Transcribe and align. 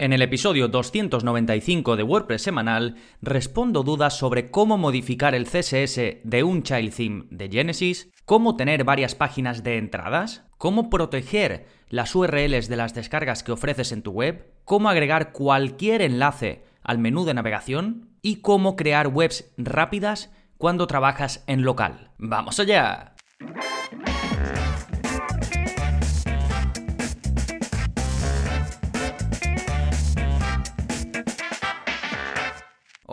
En 0.00 0.14
el 0.14 0.22
episodio 0.22 0.68
295 0.68 1.94
de 1.94 2.02
WordPress 2.02 2.40
semanal 2.40 2.96
respondo 3.20 3.82
dudas 3.82 4.16
sobre 4.16 4.50
cómo 4.50 4.78
modificar 4.78 5.34
el 5.34 5.44
CSS 5.44 6.20
de 6.24 6.42
un 6.42 6.62
child 6.62 6.94
theme 6.94 7.24
de 7.28 7.50
Genesis, 7.50 8.08
cómo 8.24 8.56
tener 8.56 8.84
varias 8.84 9.14
páginas 9.14 9.62
de 9.62 9.76
entradas, 9.76 10.46
cómo 10.56 10.88
proteger 10.88 11.66
las 11.90 12.14
URLs 12.14 12.68
de 12.68 12.76
las 12.78 12.94
descargas 12.94 13.42
que 13.42 13.52
ofreces 13.52 13.92
en 13.92 14.00
tu 14.00 14.12
web, 14.12 14.50
cómo 14.64 14.88
agregar 14.88 15.32
cualquier 15.32 16.00
enlace 16.00 16.64
al 16.82 16.96
menú 16.96 17.26
de 17.26 17.34
navegación 17.34 18.08
y 18.22 18.36
cómo 18.36 18.76
crear 18.76 19.08
webs 19.08 19.52
rápidas 19.58 20.32
cuando 20.56 20.86
trabajas 20.86 21.44
en 21.46 21.60
local. 21.60 22.12
¡Vamos 22.16 22.58
allá! 22.58 23.16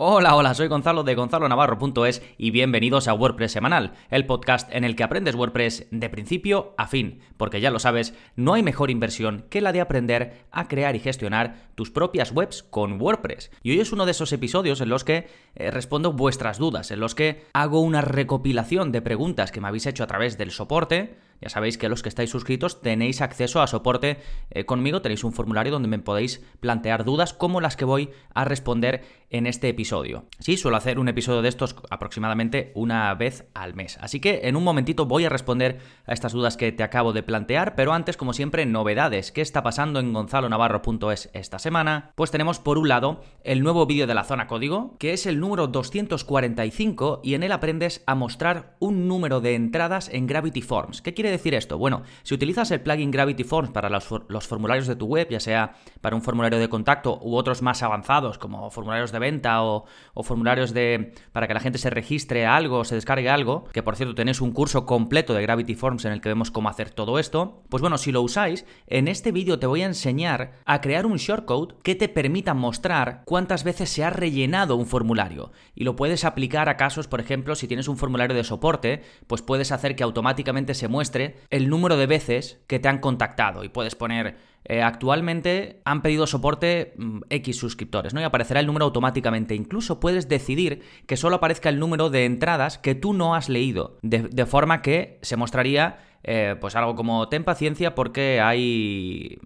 Hola, 0.00 0.36
hola, 0.36 0.54
soy 0.54 0.68
Gonzalo 0.68 1.02
de 1.02 1.16
gonzalonavarro.es 1.16 2.22
y 2.38 2.52
bienvenidos 2.52 3.08
a 3.08 3.14
WordPress 3.14 3.50
Semanal, 3.50 3.94
el 4.10 4.26
podcast 4.26 4.72
en 4.72 4.84
el 4.84 4.94
que 4.94 5.02
aprendes 5.02 5.34
WordPress 5.34 5.88
de 5.90 6.08
principio 6.08 6.72
a 6.78 6.86
fin, 6.86 7.18
porque 7.36 7.60
ya 7.60 7.72
lo 7.72 7.80
sabes, 7.80 8.14
no 8.36 8.54
hay 8.54 8.62
mejor 8.62 8.92
inversión 8.92 9.46
que 9.50 9.60
la 9.60 9.72
de 9.72 9.80
aprender 9.80 10.44
a 10.52 10.68
crear 10.68 10.94
y 10.94 11.00
gestionar 11.00 11.66
tus 11.74 11.90
propias 11.90 12.30
webs 12.30 12.62
con 12.62 13.02
WordPress. 13.02 13.50
Y 13.64 13.72
hoy 13.72 13.80
es 13.80 13.90
uno 13.90 14.04
de 14.04 14.12
esos 14.12 14.32
episodios 14.32 14.80
en 14.80 14.88
los 14.88 15.02
que 15.02 15.26
eh, 15.56 15.72
respondo 15.72 16.12
vuestras 16.12 16.58
dudas, 16.58 16.92
en 16.92 17.00
los 17.00 17.16
que 17.16 17.46
hago 17.52 17.80
una 17.80 18.00
recopilación 18.00 18.92
de 18.92 19.02
preguntas 19.02 19.50
que 19.50 19.60
me 19.60 19.66
habéis 19.66 19.86
hecho 19.86 20.04
a 20.04 20.06
través 20.06 20.38
del 20.38 20.52
soporte, 20.52 21.16
ya 21.40 21.48
sabéis 21.48 21.78
que 21.78 21.88
los 21.88 22.02
que 22.02 22.08
estáis 22.08 22.30
suscritos 22.30 22.80
tenéis 22.80 23.20
acceso 23.20 23.62
a 23.62 23.66
soporte 23.66 24.18
eh, 24.50 24.64
conmigo, 24.64 25.02
tenéis 25.02 25.24
un 25.24 25.32
formulario 25.32 25.72
donde 25.72 25.88
me 25.88 25.98
podéis 25.98 26.44
plantear 26.60 27.04
dudas 27.04 27.32
como 27.32 27.60
las 27.60 27.76
que 27.76 27.84
voy 27.84 28.10
a 28.34 28.44
responder 28.44 29.02
en 29.30 29.46
este 29.46 29.68
episodio. 29.68 30.26
Sí, 30.38 30.56
suelo 30.56 30.76
hacer 30.76 30.98
un 30.98 31.08
episodio 31.08 31.42
de 31.42 31.48
estos 31.48 31.76
aproximadamente 31.90 32.72
una 32.74 33.14
vez 33.14 33.48
al 33.54 33.74
mes. 33.74 33.98
Así 34.00 34.20
que 34.20 34.40
en 34.44 34.56
un 34.56 34.64
momentito 34.64 35.06
voy 35.06 35.24
a 35.24 35.28
responder 35.28 35.78
a 36.06 36.14
estas 36.14 36.32
dudas 36.32 36.56
que 36.56 36.72
te 36.72 36.82
acabo 36.82 37.12
de 37.12 37.22
plantear, 37.22 37.74
pero 37.74 37.92
antes, 37.92 38.16
como 38.16 38.32
siempre, 38.32 38.64
novedades. 38.64 39.32
¿Qué 39.32 39.42
está 39.42 39.62
pasando 39.62 40.00
en 40.00 40.12
gonzalonavarro.es 40.12 41.30
esta 41.34 41.58
semana? 41.58 42.12
Pues 42.14 42.30
tenemos 42.30 42.58
por 42.58 42.78
un 42.78 42.88
lado 42.88 43.22
el 43.44 43.62
nuevo 43.62 43.86
vídeo 43.86 44.06
de 44.06 44.14
la 44.14 44.24
zona 44.24 44.46
código, 44.46 44.96
que 44.98 45.12
es 45.12 45.26
el 45.26 45.40
número 45.40 45.66
245 45.66 47.20
y 47.22 47.34
en 47.34 47.42
él 47.42 47.52
aprendes 47.52 48.02
a 48.06 48.14
mostrar 48.14 48.76
un 48.78 49.08
número 49.08 49.40
de 49.40 49.54
entradas 49.54 50.08
en 50.12 50.26
Gravity 50.26 50.62
Forms. 50.62 51.02
¿Qué 51.02 51.14
quiere 51.14 51.27
decir 51.30 51.54
esto? 51.54 51.78
Bueno, 51.78 52.02
si 52.22 52.34
utilizas 52.34 52.70
el 52.70 52.80
plugin 52.80 53.10
Gravity 53.10 53.44
Forms 53.44 53.70
para 53.70 53.88
los, 53.88 54.06
formularios 54.46 54.86
de 54.86 54.96
tu 54.96 55.06
web, 55.06 55.28
ya 55.30 55.40
sea 55.40 55.74
para 56.00 56.16
un 56.16 56.22
formulario 56.22 56.58
de 56.58 56.68
contacto 56.68 57.18
u 57.22 57.36
otros 57.36 57.62
más 57.62 57.82
avanzados 57.82 58.38
como 58.38 58.70
formularios 58.70 59.12
de 59.12 59.18
venta 59.18 59.62
o, 59.62 59.84
formularios 60.22 60.74
de 60.74 61.14
para 61.32 61.46
que 61.46 61.54
la 61.54 61.60
gente 61.60 61.78
se 61.78 61.90
registre 61.90 62.46
a 62.46 62.56
algo 62.56 62.78
o 62.78 62.84
se 62.84 62.94
descargue 62.94 63.28
algo, 63.28 63.64
que 63.72 63.82
por 63.82 63.96
cierto 63.96 64.14
tenéis 64.14 64.40
un 64.40 64.52
curso 64.52 64.86
completo 64.86 65.34
de 65.34 65.42
Gravity 65.42 65.74
Forms 65.74 66.04
en 66.04 66.12
el 66.12 66.20
que 66.20 66.28
vemos 66.28 66.50
cómo 66.50 66.68
hacer 66.68 66.90
todo 66.90 67.18
esto, 67.18 67.62
pues 67.68 67.80
bueno, 67.80 67.98
si 67.98 68.12
lo 68.12 68.22
usáis, 68.22 68.64
en 68.86 69.08
este 69.08 69.32
vídeo 69.32 69.58
te 69.58 69.66
voy 69.66 69.82
a 69.82 69.86
enseñar 69.86 70.52
a 70.64 70.80
crear 70.80 71.06
un 71.06 71.16
shortcode 71.16 71.74
que 71.82 71.94
te 71.94 72.08
permita 72.08 72.54
mostrar 72.54 73.22
cuántas 73.24 73.64
veces 73.64 73.90
se 73.90 74.04
ha 74.04 74.10
rellenado 74.10 74.76
un 74.76 74.86
formulario 74.86 75.52
y 75.74 75.84
lo 75.84 75.96
puedes 75.96 76.24
aplicar 76.24 76.68
a 76.68 76.76
casos, 76.76 77.08
por 77.08 77.20
ejemplo, 77.20 77.54
si 77.54 77.68
tienes 77.68 77.88
un 77.88 77.96
formulario 77.96 78.36
de 78.36 78.44
soporte, 78.44 79.02
pues 79.26 79.42
puedes 79.42 79.72
hacer 79.72 79.96
que 79.96 80.02
automáticamente 80.02 80.74
se 80.74 80.88
muestre 80.88 81.17
el 81.50 81.68
número 81.68 81.96
de 81.96 82.06
veces 82.06 82.60
que 82.66 82.78
te 82.78 82.88
han 82.88 82.98
contactado 82.98 83.64
y 83.64 83.68
puedes 83.68 83.94
poner 83.94 84.36
eh, 84.64 84.82
actualmente 84.82 85.80
han 85.84 86.02
pedido 86.02 86.26
soporte 86.26 86.92
mm, 86.98 87.20
X 87.30 87.56
suscriptores, 87.56 88.12
¿no? 88.12 88.20
Y 88.20 88.24
aparecerá 88.24 88.60
el 88.60 88.66
número 88.66 88.84
automáticamente. 88.84 89.54
Incluso 89.54 89.98
puedes 89.98 90.28
decidir 90.28 90.82
que 91.06 91.16
solo 91.16 91.36
aparezca 91.36 91.70
el 91.70 91.78
número 91.78 92.10
de 92.10 92.26
entradas 92.26 92.76
que 92.76 92.94
tú 92.94 93.14
no 93.14 93.34
has 93.34 93.48
leído, 93.48 93.96
de, 94.02 94.46
forma 94.46 94.82
que 94.82 95.18
se 95.22 95.36
mostraría 95.36 95.98
eh, 96.22 96.56
pues 96.60 96.76
algo 96.76 96.96
como 96.96 97.28
ten 97.28 97.44
paciencia 97.44 97.94
porque 97.94 98.40
hay 98.40 99.38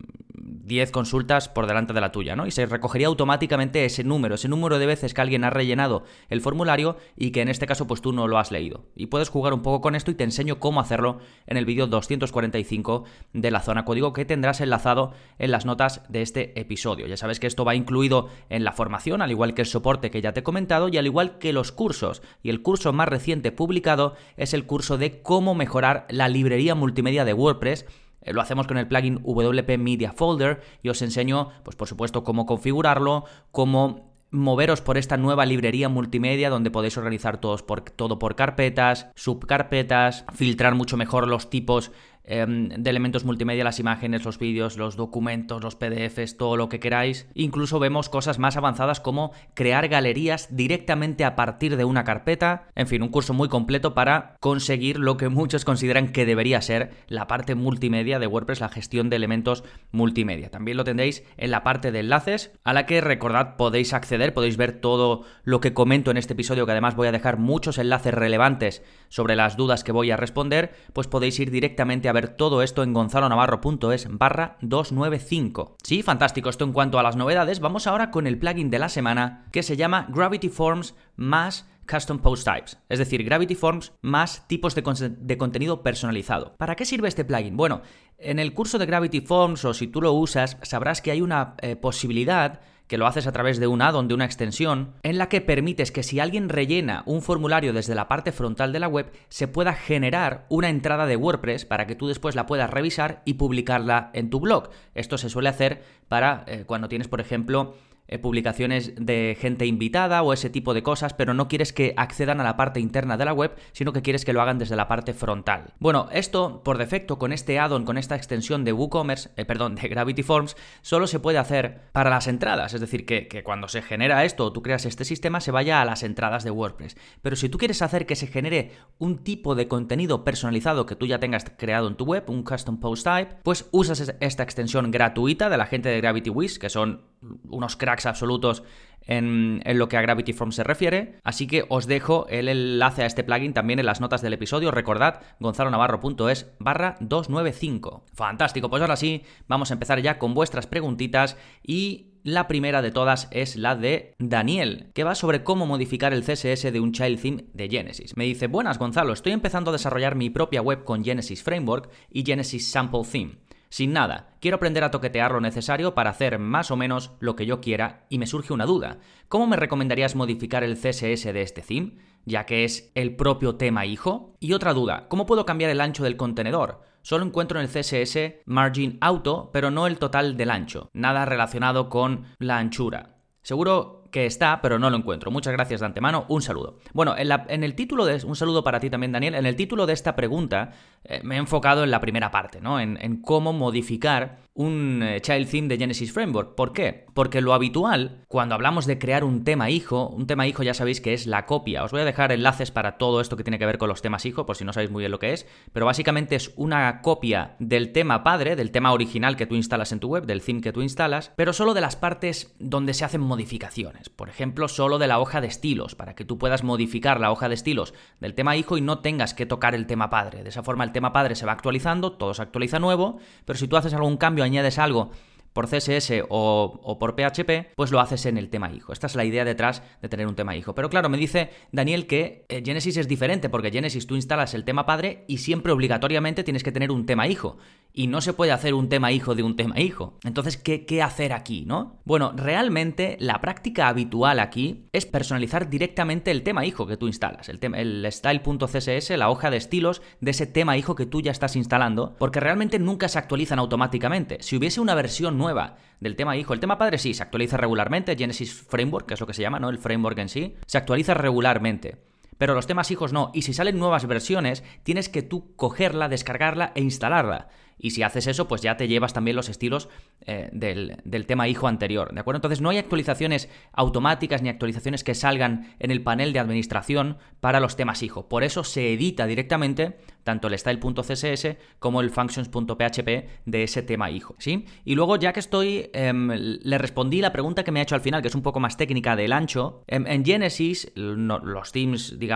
10 0.63 0.93
consultas 0.93 1.49
por 1.49 1.67
delante 1.67 1.93
de 1.93 2.01
la 2.01 2.13
tuya, 2.13 2.37
¿no? 2.37 2.47
Y 2.47 2.51
se 2.51 2.67
recogería 2.67 3.09
automáticamente 3.09 3.85
ese 3.85 4.05
número, 4.05 4.37
ese 4.37 4.49
número 4.49 4.79
de 4.79 4.87
veces 4.87 5.13
que 5.13 5.21
alguien 5.21 5.45
ha 5.45 5.51
rellenado 5.51 6.05
el 6.29 6.41
formulario 6.41 6.97
y 7.17 7.33
que 7.33 7.43
en 7.43 7.49
este 7.49 7.67
caso 7.67 7.87
pues 7.87 8.01
tú 8.01 8.13
no 8.13 8.29
lo 8.29 8.39
has 8.39 8.53
leído. 8.53 8.85
Y 8.95 9.07
puedes 9.07 9.29
jugar 9.29 9.55
un 9.55 9.63
poco 9.63 9.81
con 9.81 9.95
esto 9.95 10.11
y 10.11 10.15
te 10.15 10.25
enseño 10.25 10.61
cómo 10.61 10.81
hacerlo 10.81 11.19
en 11.47 11.57
el 11.57 11.65
vídeo 11.65 11.87
245 11.87 13.05
de 13.33 13.51
la 13.51 13.61
zona 13.61 13.85
código 13.85 14.13
que 14.13 14.25
tendrás 14.25 14.61
enlazado 14.61 15.13
en 15.39 15.51
las 15.51 15.67
notas 15.67 16.03
de 16.09 16.23
este 16.23 16.59
episodio. 16.61 17.07
Ya 17.07 17.17
sabes 17.17 17.41
que 17.41 17.49
esto 17.49 17.65
va 17.65 17.75
incluido 17.75 18.29
en 18.49 18.65
la 18.65 18.73
formación, 18.73 19.21
al 19.21 19.31
igual 19.31 19.55
que 19.55 19.63
el 19.63 19.67
soporte 19.67 20.11
que 20.11 20.23
ya 20.23 20.33
te 20.33 20.41
he 20.41 20.45
comentado 20.45 20.89
y 20.89 20.97
al 20.97 21.07
igual 21.07 21.39
que 21.39 21.53
los 21.53 21.73
cursos. 21.73 22.23
Y 22.43 22.51
el 22.51 22.63
curso 22.63 22.93
más 22.93 23.09
reciente 23.09 23.51
publicado 23.51 24.15
es 24.37 24.55
el 24.55 24.67
curso 24.67 24.97
de 24.97 25.23
cómo 25.23 25.55
mejorar 25.55 26.07
la 26.09 26.29
librería 26.29 26.75
multimedia 26.75 27.25
de 27.25 27.35
WordPress 27.35 27.87
lo 28.27 28.41
hacemos 28.41 28.67
con 28.67 28.79
el 28.79 28.87
plugin 28.87 29.21
WP 29.23 29.79
Media 29.79 30.13
Folder 30.13 30.61
y 30.83 30.89
os 30.89 31.03
enseño, 31.03 31.51
pues 31.65 31.77
por 31.77 31.89
supuesto, 31.89 32.25
cómo 32.25 32.47
configurarlo, 32.47 33.25
cómo 33.51 34.13
moveros 34.33 34.81
por 34.81 34.97
esta 34.97 35.19
nueva 35.19 35.45
librería 35.45 35.91
multimedia 35.91 36.49
donde 36.49 36.71
podéis 36.71 36.97
organizar 36.97 37.39
todos 37.39 37.63
por, 37.63 37.83
todo 37.83 38.19
por 38.19 38.35
carpetas, 38.35 39.09
subcarpetas, 39.15 40.25
filtrar 40.33 40.75
mucho 40.75 40.97
mejor 40.97 41.29
los 41.29 41.51
tipos 41.51 41.93
Em, 42.25 42.69
de 42.69 42.89
elementos 42.89 43.25
multimedia, 43.25 43.65
las 43.65 43.81
imágenes, 43.81 44.25
los 44.25 44.39
vídeos, 44.39 44.77
los 44.77 44.95
documentos, 44.95 45.63
los 45.63 45.75
PDFs, 45.75 46.37
todo 46.37 46.57
lo 46.57 46.69
que 46.69 46.79
queráis. 46.79 47.27
Incluso 47.35 47.81
vemos 47.81 48.09
cosas 48.09 48.39
más 48.39 48.57
avanzadas 48.57 49.01
como 49.01 49.33
crear 49.55 49.89
galerías 49.89 50.55
directamente 50.55 51.25
a 51.25 51.35
partir 51.35 51.77
de 51.77 51.85
una 51.85 52.05
carpeta. 52.05 52.69
En 52.77 52.87
fin, 52.87 53.03
un 53.03 53.09
curso 53.09 53.35
muy 53.35 53.49
completo 53.49 53.93
para 53.95 54.37
conseguir 54.39 55.01
lo 55.01 55.17
que 55.17 55.29
muchos 55.29 55.65
consideran 55.65 56.13
que 56.13 56.25
debería 56.25 56.61
ser 56.61 56.93
la 57.09 57.27
parte 57.27 57.57
multimedia 57.57 58.21
de 58.21 58.29
WordPress, 58.29 58.61
la 58.61 58.69
gestión 58.69 59.11
de 59.11 59.17
elementos 59.17 59.65
multimedia. 59.91 60.49
También 60.49 60.77
lo 60.77 60.85
tendréis 60.85 61.25
en 61.37 61.51
la 61.51 61.65
parte 61.65 61.91
de 61.91 62.01
enlaces, 62.01 62.53
a 62.63 62.73
la 62.73 62.87
que 62.87 63.01
recordad 63.01 63.57
podéis 63.57 63.93
acceder, 63.95 64.33
podéis 64.33 64.57
ver 64.57 64.81
todo 64.81 65.25
lo 65.43 65.61
que 65.61 65.75
comento 65.75 66.13
en 66.13 66.19
este 66.19 66.35
episodio, 66.35 66.67
que 66.67 66.73
además 66.73 66.95
voy 66.95 67.09
a 67.09 67.13
dejar 67.13 67.39
muchos 67.39 67.79
enlaces 67.79 68.15
relevantes 68.15 68.85
sobre 69.09 69.35
las 69.35 69.57
dudas 69.57 69.83
que 69.83 69.93
voy 69.93 70.13
a 70.13 70.17
responder, 70.17 70.73
pues 70.93 71.09
podéis 71.09 71.39
ir 71.41 71.51
directamente 71.51 72.09
a 72.09 72.12
ver 72.13 72.29
todo 72.29 72.63
esto 72.63 72.83
en 72.83 72.93
gonzalonavarro.es 72.93 74.09
barra 74.11 74.57
295. 74.61 75.77
Sí, 75.83 76.03
fantástico, 76.03 76.49
esto 76.49 76.65
en 76.65 76.73
cuanto 76.73 76.99
a 76.99 77.03
las 77.03 77.17
novedades. 77.17 77.61
Vamos 77.61 77.87
ahora 77.87 78.11
con 78.11 78.27
el 78.27 78.39
plugin 78.39 78.71
de 78.71 78.79
la 78.79 78.89
semana 78.89 79.47
que 79.53 79.63
se 79.63 79.77
llama 79.77 80.07
Gravity 80.11 80.49
Forms 80.49 80.95
más 81.17 81.69
Custom 81.91 82.19
Post 82.19 82.47
Types, 82.47 82.79
es 82.89 82.99
decir, 82.99 83.25
Gravity 83.25 83.55
Forms 83.55 83.93
más 84.03 84.47
tipos 84.47 84.75
de, 84.75 85.37
contenido 85.37 85.83
personalizado. 85.83 86.55
¿Para 86.57 86.77
qué 86.77 86.85
sirve 86.85 87.09
este 87.09 87.25
plugin? 87.25 87.57
Bueno, 87.57 87.83
en 88.19 88.39
el 88.39 88.55
curso 88.55 88.79
de 88.79 88.87
Gravity 88.87 89.21
Forms 89.21 89.65
o 89.65 89.75
si 89.75 89.89
tú 89.89 90.01
lo 90.01 90.13
usas, 90.13 90.57
sabrás 90.63 91.03
que 91.03 91.11
hay 91.11 91.21
una 91.21 91.55
eh, 91.61 91.77
posibilidad 91.77 92.61
que 92.93 92.99
lo 92.99 93.07
haces 93.07 93.27
a 93.27 93.33
través 93.33 93.59
de 93.59 93.67
un 93.67 93.81
add-on, 93.81 94.07
de 94.07 94.13
una 94.13 94.27
extensión, 94.27 94.93
en 95.03 95.17
la 95.17 95.31
que 95.31 95.41
permites 95.41 95.91
que 95.91 96.03
si 96.03 96.21
alguien 96.21 96.51
rellena 96.51 97.05
un 97.07 97.23
formulario 97.23 97.73
desde 97.73 97.95
la 97.95 98.07
parte 98.07 98.33
frontal 98.33 98.71
de 98.71 98.81
la 98.81 98.87
web, 98.87 99.11
se 99.31 99.49
pueda 99.49 99.73
generar 99.73 100.45
una 100.51 100.69
entrada 100.69 101.07
de 101.07 101.17
WordPress 101.17 101.65
para 101.65 101.87
que 101.87 101.95
tú 101.95 102.07
después 102.07 102.35
la 102.35 102.45
puedas 102.45 102.69
revisar 102.69 103.23
y 103.25 103.33
publicarla 103.33 104.11
en 104.13 104.29
tu 104.29 104.41
blog. 104.41 104.69
Esto 104.95 105.17
se 105.17 105.31
suele 105.31 105.49
hacer 105.49 105.83
para 106.09 106.45
eh, 106.47 106.65
cuando 106.67 106.91
tienes, 106.91 107.09
por 107.09 107.23
ejemplo, 107.23 107.77
publicaciones 108.19 108.95
de 108.97 109.37
gente 109.41 109.67
invitada 109.67 110.23
o 110.23 110.33
ese 110.33 110.51
tipo 110.51 110.75
de 110.75 110.83
cosas, 110.83 111.15
pero 111.15 111.35
no 111.35 111.49
quieres 111.49 111.73
que 111.73 111.95
accedan 111.97 112.41
a 112.41 112.45
la 112.45 112.57
parte 112.57 112.81
interna 112.81 113.17
de 113.17 113.25
la 113.25 113.33
web, 113.33 113.55
sino 113.73 113.93
que 113.93 114.03
quieres 114.03 114.25
que 114.25 114.33
lo 114.33 114.43
hagan 114.43 114.59
desde 114.59 114.77
la 114.77 114.89
parte 114.89 115.15
frontal. 115.15 115.75
Bueno, 115.79 116.09
esto 116.13 116.63
por 116.63 116.79
defecto 116.79 117.19
con 117.19 117.33
este 117.33 117.59
add-on, 117.59 117.85
con 117.85 117.99
esta 117.99 118.17
extensión 118.17 118.65
de 118.65 118.73
WooCommerce, 118.73 119.31
eh, 119.37 119.45
perdón, 119.45 119.75
de 119.75 119.89
Gravity 119.89 120.23
Forms, 120.23 120.57
solo 120.81 121.07
se 121.07 121.21
puede 121.21 121.39
hacer 121.39 121.81
para 121.93 122.11
las 122.11 122.27
entradas, 122.27 122.75
es 122.75 122.81
decir, 122.81 123.07
que, 123.07 123.29
que 123.29 123.43
cuando 123.43 123.69
se 123.69 123.83
genera 123.83 124.25
esto 124.25 124.47
o 124.47 124.53
tú 124.53 124.63
creas 124.63 124.87
este 124.87 125.05
sistema 125.05 125.41
se 125.41 125.51
vaya 125.51 125.81
a 125.81 125.85
las 125.85 126.03
entradas 126.03 126.45
de 126.45 126.51
WordPress. 126.51 126.97
Pero 127.23 127.37
si 127.37 127.49
tú 127.49 127.59
quieres 127.59 127.83
hacer 127.83 128.07
que 128.07 128.17
se 128.17 128.27
genere 128.27 128.73
un 128.99 129.19
tipo 129.19 129.55
de 129.55 129.69
contenido 129.69 130.25
personalizado 130.25 130.87
que 130.87 130.97
tú 130.97 131.07
ya 131.07 131.21
tengas 131.21 131.45
creado 131.57 131.89
en 131.89 131.97
tu 131.97 132.05
web, 132.05 132.25
un 132.29 132.43
custom 132.43 132.79
post 132.79 133.05
type, 133.05 133.37
pues 133.43 133.69
usas 133.73 134.15
esta 134.21 134.43
extensión 134.43 134.91
gratuita 134.91 135.49
de 135.49 135.57
la 135.57 135.67
gente 135.67 135.89
de 135.89 136.01
Gravity 136.01 136.31
Wiz, 136.31 136.59
que 136.59 136.71
son 136.71 137.03
unos 137.49 137.77
cracks 137.77 138.02
absolutos 138.07 138.63
en, 139.07 139.63
lo 139.65 139.89
que 139.89 139.97
a 139.97 140.03
Gravity 140.03 140.33
Forms 140.33 140.57
se 140.57 140.65
refiere. 140.65 141.19
Así 141.25 141.47
que 141.47 141.65
os 141.69 141.87
dejo 141.87 142.27
el 142.29 142.49
enlace 142.49 143.03
a 143.03 143.07
este 143.07 143.25
plugin 143.25 143.53
también 143.53 143.79
en 143.79 143.87
las 143.87 144.01
notas 144.01 144.23
del 144.23 144.33
episodio. 144.33 144.71
Recordad, 144.71 145.21
gonzalonavarro.es 145.41 146.53
barra 146.59 146.97
295. 147.01 148.05
Fantástico, 148.15 148.71
pues 148.71 148.83
ahora 148.83 148.97
sí, 148.97 149.23
vamos 149.49 149.71
a 149.71 149.75
empezar 149.75 150.01
ya 150.01 150.19
con 150.19 150.35
vuestras 150.35 150.67
preguntitas 150.67 151.37
y 151.63 152.13
la 152.25 152.47
primera 152.47 152.83
de 152.83 152.93
todas 152.93 153.27
es 153.33 153.57
la 153.57 153.75
de 153.75 154.15
Daniel, 154.19 154.91
que 154.95 155.03
va 155.03 155.17
sobre 155.17 155.43
cómo 155.43 155.67
modificar 155.67 156.13
el 156.13 156.23
CSS 156.23 156.73
de 156.73 156.81
un 156.81 156.93
child 156.93 157.21
theme 157.21 157.45
de 157.53 157.69
Genesis. 157.69 158.17
Me 158.17 158.25
dice, 158.25 158.47
buenas 158.47 158.79
Gonzalo, 158.79 159.13
estoy 159.13 159.33
empezando 159.33 159.71
a 159.71 159.73
desarrollar 159.73 160.15
mi 160.15 160.31
propia 160.31 160.63
web 160.63 160.85
con 160.85 161.05
Genesis 161.05 161.43
Framework 161.43 161.91
y 162.11 162.25
Genesis 162.25 162.71
Sample 162.71 163.03
Theme. 163.11 163.39
Sin 163.73 163.95
nada. 163.95 164.35
Quiero 164.39 164.57
aprender 164.57 164.85
a 164.85 164.91
toquetear 164.91 165.33
lo 165.33 165.41
necesario 165.41 165.95
para 165.95 166.11
hacer 166.11 166.39
más 166.39 166.71
o 166.71 166.77
menos 166.77 167.13
lo 167.21 167.37
que 167.37 167.47
yo 167.47 167.63
quiera 167.63 168.05
y 168.11 168.19
me 168.19 168.27
surge 168.27 168.53
una 168.53 168.67
duda. 168.67 168.99
¿Cómo 169.29 169.47
me 169.47 169.57
recomendarías 169.57 170.15
modificar 170.15 170.63
el 170.63 170.77
CSS 170.77 171.33
de 171.33 171.41
este 171.41 171.63
theme? 171.63 171.95
Ya 172.27 172.45
que 172.45 172.65
es 172.65 172.93
el 172.95 173.17
propio 173.17 173.55
tema 173.55 173.87
hijo. 173.87 174.37
Y 174.41 174.53
otra 174.53 174.75
duda, 174.75 175.09
¿cómo 175.09 175.25
puedo 175.25 175.47
cambiar 175.47 175.71
el 175.71 175.81
ancho 175.81 176.05
del 176.05 176.19
contenedor? 176.19 176.83
Solo 177.01 177.25
encuentro 177.25 177.59
en 177.59 177.65
el 177.65 177.73
CSS 177.73 178.43
margin 178.45 178.99
auto, 179.01 179.49
pero 179.55 179.71
no 179.71 179.87
el 179.87 179.99
total 179.99 180.37
del 180.37 180.51
ancho. 180.51 180.91
Nada 180.93 181.25
relacionado 181.25 181.89
con 181.89 182.27
la 182.39 182.59
anchura. 182.59 183.17
Seguro 183.41 184.02
que 184.13 184.27
está, 184.27 184.61
pero 184.61 184.79
no 184.79 184.91
lo 184.91 184.97
encuentro. 184.97 185.31
Muchas 185.31 185.55
gracias 185.55 185.81
de 185.81 185.87
antemano, 185.87 186.27
un 186.29 186.43
saludo. 186.43 186.79
Bueno, 186.93 187.17
en, 187.17 187.65
el 187.65 187.75
título 187.75 188.05
de... 188.05 188.25
Un 188.25 188.37
saludo 188.37 188.63
para 188.63 188.79
ti 188.79 188.91
también, 188.91 189.11
Daniel. 189.11 189.35
En 189.35 189.47
el 189.47 189.57
título 189.57 189.87
de 189.87 189.95
esta 189.95 190.15
pregunta 190.15 190.73
eh, 191.05 191.21
me 191.25 191.37
he 191.37 191.39
enfocado 191.39 191.83
en 191.83 191.91
la 191.91 192.01
primera 192.01 192.31
parte, 192.31 192.61
¿no? 192.61 192.79
En, 192.79 193.23
cómo 193.23 193.53
modificar 193.53 194.43
un 194.55 195.03
eh, 195.03 195.21
child 195.23 195.49
theme 195.49 195.69
de 195.69 195.79
Genesis 195.79 196.13
Framework. 196.13 196.55
¿Por 196.55 196.75
qué? 196.75 197.07
Porque 197.15 197.41
lo 197.41 197.55
habitual, 197.55 198.25
cuando 198.29 198.55
hablamos 198.55 198.85
de 198.85 198.99
crear 198.99 199.25
un 199.25 199.45
tema 199.45 199.71
hijo, 199.71 200.09
un 200.09 200.27
tema 200.27 200.47
hijo 200.47 200.63
ya 200.63 200.75
sabéis 200.75 201.01
que 201.01 201.15
es 201.15 201.27
la 201.27 201.47
copia. 201.47 201.83
Os 201.83 201.91
voy 201.91 202.03
a 202.03 202.05
dejar 202.05 202.33
enlaces 202.33 202.71
para 202.71 202.99
todo 202.99 203.23
esto 203.23 203.39
que 203.39 203.45
tiene 203.45 203.59
que 203.59 203.67
ver 203.67 203.79
con 203.79 203.89
los 203.89 204.03
temas 204.03 204.27
hijo, 204.27 204.45
por 204.45 204.57
si 204.57 204.65
no 204.67 204.75
sabéis 204.75 204.91
muy 204.91 205.01
bien 205.01 205.11
lo 205.11 205.19
que 205.19 205.33
es, 205.33 205.47
pero 205.73 205.87
básicamente 205.87 206.37
es 206.37 206.53
una 206.57 207.01
copia 207.01 207.57
del 207.59 207.93
tema 207.93 208.23
padre, 208.23 208.57
del 208.57 208.71
tema 208.71 208.93
original 208.93 209.37
que 209.37 209.47
tú 209.47 209.55
instalas 209.55 209.91
en 209.93 210.01
tu 210.01 210.09
web, 210.09 210.27
del 210.27 210.43
theme 210.43 210.61
que 210.61 210.73
tú 210.73 210.83
instalas, 210.83 211.33
pero 211.35 211.55
solo 211.55 211.73
de 211.73 211.81
las 211.81 211.97
partes 211.97 212.55
donde 212.59 212.93
se 212.93 213.07
hacen 213.07 213.23
modificaciones. 213.23 214.02
Por 214.09 214.29
ejemplo, 214.29 214.69
solo 214.69 214.99
de 214.99 215.07
la 215.07 215.19
hoja 215.19 215.41
de 215.41 215.47
estilos, 215.47 215.95
para 215.95 216.15
que 216.15 216.25
tú 216.25 216.39
puedas 216.39 216.63
modificar 216.63 217.21
la 217.21 217.31
hoja 217.31 217.49
de 217.49 217.55
estilos 217.55 217.95
del 218.21 218.35
tema 218.35 218.57
hijo 218.57 218.77
y 218.77 218.81
no 218.81 219.01
tengas 219.01 219.35
que 219.35 219.47
tocar 219.47 219.75
el 219.75 219.87
tema 219.87 220.11
padre. 220.11 220.43
De 220.43 220.49
esa 220.49 220.63
forma 220.63 220.85
el 220.85 220.93
tema 220.93 221.13
padre 221.13 221.35
se 221.35 221.47
va 221.47 221.53
actualizando, 221.53 222.13
todo 222.13 222.35
se 222.35 222.43
actualiza 222.43 222.79
nuevo, 222.79 223.19
pero 223.45 223.59
si 223.59 223.69
tú 223.69 223.77
haces 223.77 223.95
algún 223.95 224.17
cambio 224.17 224.45
añades 224.45 224.79
algo 224.79 225.11
por 225.53 225.69
CSS 225.69 226.25
o, 226.29 226.97
por 226.99 227.15
PHP, 227.15 227.75
pues 227.75 227.91
lo 227.91 228.01
haces 228.01 228.27
en 228.27 228.39
el 228.39 228.49
tema 228.51 228.73
hijo. 228.73 228.93
Esta 228.93 229.07
es 229.07 229.15
la 229.15 229.25
idea 229.25 229.45
detrás 229.45 229.83
de 230.01 230.09
tener 230.09 230.27
un 230.27 230.35
tema 230.35 230.57
hijo. 230.57 230.75
Pero 230.75 230.91
claro, 230.91 231.09
me 231.09 231.19
dice 231.19 231.51
Daniel 231.73 232.07
que 232.07 232.47
eh, 232.49 232.63
Genesis 232.65 232.97
es 232.97 233.09
diferente, 233.09 233.49
porque 233.49 233.71
Genesis 233.71 234.07
tú 234.07 234.17
instalas 234.17 234.55
el 234.55 234.65
tema 234.65 234.87
padre 234.87 235.25
y 235.29 235.39
siempre 235.39 235.73
obligatoriamente 235.73 236.45
tienes 236.45 236.63
que 236.63 236.73
tener 236.73 236.91
un 236.91 237.07
tema 237.07 237.27
hijo. 237.27 237.59
Y 237.95 238.07
no 238.07 238.23
se 238.23 238.33
puede 238.33 238.53
hacer 238.53 238.73
un 238.73 238.89
tema 238.89 239.13
hijo 239.13 239.35
de 239.35 239.43
un 239.43 239.55
tema 239.55 239.79
hijo. 239.79 240.19
Entonces, 240.25 240.57
¿qué, 240.57 240.87
qué 240.87 241.03
hacer 241.03 241.35
aquí, 241.35 241.65
no? 241.67 242.01
Bueno, 242.05 242.33
realmente 242.35 243.17
la 243.21 243.41
práctica 243.41 243.89
habitual 243.89 244.41
aquí 244.41 244.89
es 244.93 245.05
personalizar 245.05 245.69
directamente 245.69 246.31
el 246.31 246.43
tema 246.43 246.65
hijo 246.65 246.87
que 246.87 246.97
tú 246.97 247.07
instalas. 247.07 247.51
El, 247.51 247.59
el 247.75 248.11
style.css, 248.11 249.11
la 249.11 249.29
hoja 249.29 249.51
de 249.51 249.59
estilos 249.59 250.01
de 250.21 250.31
ese 250.31 250.47
tema 250.47 250.79
hijo 250.79 250.95
que 250.95 251.07
tú 251.07 251.21
ya 251.21 251.31
estás 251.31 251.57
instalando, 251.57 252.17
porque 252.19 252.41
realmente 252.41 252.79
nunca 252.79 253.09
se 253.09 253.19
actualizan 253.19 253.59
automáticamente. 253.59 254.39
Si 254.41 254.57
hubiese 254.57 254.81
una 254.81 254.95
versión 254.95 255.37
nueva 255.43 255.77
del 256.01 256.17
tema 256.17 256.37
hijo. 256.37 256.53
El 256.53 256.61
tema 256.61 256.79
padre 256.79 256.99
sí, 256.99 257.15
se 257.15 257.23
actualiza 257.23 257.57
regularmente, 257.57 258.17
Genesis 258.17 258.53
Framework, 258.69 259.07
que 259.07 259.15
es 259.15 259.21
lo 259.21 259.27
que 259.27 259.35
se 259.35 259.43
llama, 259.43 259.61
¿no? 259.61 259.69
El 259.69 259.79
framework 259.79 260.19
en 260.19 260.29
sí, 260.29 260.57
se 260.67 260.79
actualiza 260.79 261.15
regularmente. 261.15 262.12
Pero 262.43 262.55
los 262.55 262.67
temas 262.67 262.91
hijos 262.91 263.13
no, 263.13 263.31
y 263.33 263.43
si 263.43 263.55
salen 263.55 263.79
nuevas 263.79 264.05
versiones, 264.05 264.65
tienes 264.83 265.09
que 265.09 265.23
tú 265.23 265.55
cogerla, 265.55 266.09
descargarla 266.09 266.73
e 266.75 266.81
instalarla. 266.81 267.51
Y 267.79 267.91
si 267.91 268.03
haces 268.03 268.27
eso, 268.27 268.49
pues 268.49 268.63
ya 268.63 268.77
te 268.77 268.89
llevas 268.89 269.13
también 269.13 269.37
los 269.37 269.49
estilos 269.49 269.89
eh, 270.27 270.51
del, 270.53 270.97
del, 271.05 271.27
tema 271.27 271.47
hijo 271.47 271.69
anterior, 271.69 272.13
¿de 272.13 272.21
acuerdo? 272.21 272.39
Entonces 272.39 272.61
no 272.61 272.71
hay 272.71 272.79
actualizaciones 272.79 273.49
automáticas 273.73 274.43
ni 274.43 274.49
actualizaciones 274.49 275.05
que 275.05 275.15
salgan 275.15 275.75
en 275.79 275.93
el 275.93 276.03
panel 276.03 276.33
de 276.33 276.41
administración 276.41 277.19
para 277.39 277.61
los 277.61 277.77
temas 277.77 278.03
hijo. 278.03 278.29
Por 278.29 278.43
eso 278.43 278.65
se 278.65 278.93
edita 278.93 279.27
directamente 279.27 279.99
tanto 280.25 280.49
el 280.49 280.59
style.css 280.59 281.57
como 281.79 282.01
el 282.01 282.11
functions.php 282.11 283.09
de 283.45 283.63
ese 283.63 283.83
tema 283.83 284.11
hijo, 284.11 284.37
¿sí? 284.39 284.67
Y 284.85 284.95
luego, 284.95 285.17
ya 285.17 285.33
que 285.33 285.41
estoy, 285.41 285.91
em, 285.93 286.31
le 286.31 286.79
respondí 286.79 287.21
la 287.21 287.33
pregunta 287.33 287.65
que 287.65 287.73
me 287.73 287.81
ha 287.81 287.83
hecho 287.83 287.95
al 287.95 288.01
final, 288.01 288.23
que 288.23 288.29
es 288.29 288.35
un 288.35 288.43
poco 288.43 288.61
más 288.61 288.77
técnica 288.77 289.17
del 289.17 289.33
ancho. 289.33 289.83
Em, 289.89 290.07
en, 290.07 290.25
Genesis, 290.25 290.93
los 290.95 291.73
themes, 291.73 292.19
digamos, 292.19 292.32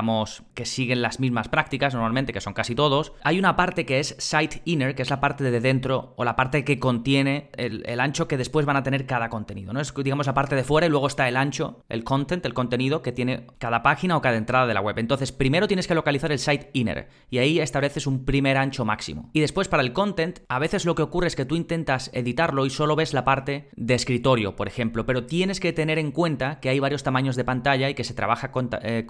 que 0.55 0.67
siguen 0.67 1.03
las 1.03 1.21
mismas 1.21 1.49
prácticas 1.49 1.95
normalmente, 1.95 2.33
que 2.33 2.41
son 2.41 2.55
casi 2.55 2.75
todos, 2.75 3.13
hay 3.23 3.39
una 3.39 3.57
parte 3.57 3.87
que 3.87 4.01
es 4.01 4.17
site 4.19 4.63
inner, 4.65 4.95
que 4.95 5.03
es 5.03 5.11
la 5.11 5.21
parte 5.21 5.45
de 5.45 5.61
dentro 5.61 6.15
o 6.17 6.25
la 6.25 6.37
parte 6.37 6.65
que 6.65 6.79
contiene 6.79 7.51
el, 7.57 8.01
ancho 8.01 8.29
que 8.29 8.37
después 8.37 8.67
van 8.67 8.77
a 8.77 8.83
tener 8.83 9.07
cada 9.07 9.29
contenido, 9.29 9.73
¿no? 9.73 9.81
Es 9.81 9.95
digamos 9.95 10.27
la 10.27 10.35
parte 10.35 10.55
de 10.55 10.65
fuera 10.65 10.87
y 10.87 10.91
luego 10.91 11.07
está 11.07 11.29
el 11.29 11.37
ancho, 11.37 11.83
el 11.89 12.05
content, 12.05 12.45
el 12.45 12.55
contenido 12.55 13.03
que 13.03 13.13
tiene 13.13 13.47
cada 13.59 13.83
página 13.83 14.17
o 14.17 14.21
cada 14.21 14.37
entrada 14.37 14.67
de 14.67 14.75
la 14.75 14.81
web. 14.81 14.99
Entonces, 14.99 15.33
primero 15.33 15.67
tienes 15.69 15.87
que 15.87 15.95
localizar 15.95 16.33
el 16.33 16.39
site 16.39 16.71
inner 16.73 17.09
y 17.31 17.39
ahí 17.39 17.59
estableces 17.61 18.07
un 18.07 18.25
primer 18.25 18.57
ancho 18.57 18.85
máximo. 18.85 19.31
Y 19.33 19.41
después 19.41 19.69
para 19.69 19.83
el 19.83 19.93
content, 19.93 20.41
a 20.49 20.59
veces 20.59 20.85
lo 20.85 20.95
que 20.95 21.03
ocurre 21.03 21.29
es 21.29 21.37
que 21.37 21.45
tú 21.45 21.57
intentas 21.57 22.11
editarlo 22.13 22.67
y 22.67 22.71
solo 22.71 22.97
ves 22.97 23.15
la 23.15 23.25
parte 23.25 23.69
de 23.77 23.95
escritorio, 23.95 24.57
por 24.57 24.69
ejemplo, 24.69 25.07
pero 25.07 25.27
tienes 25.27 25.61
que 25.61 25.73
tener 25.73 25.99
en 25.99 26.13
cuenta 26.13 26.61
que 26.61 26.69
hay 26.69 26.81
varios 26.81 27.03
tamaños 27.03 27.37
de 27.37 27.45
pantalla 27.45 27.89
y 27.89 27.95
que 27.95 28.05
se 28.05 28.15
trabaja 28.15 28.53
con, 28.53 28.69
eh, 28.83 29.07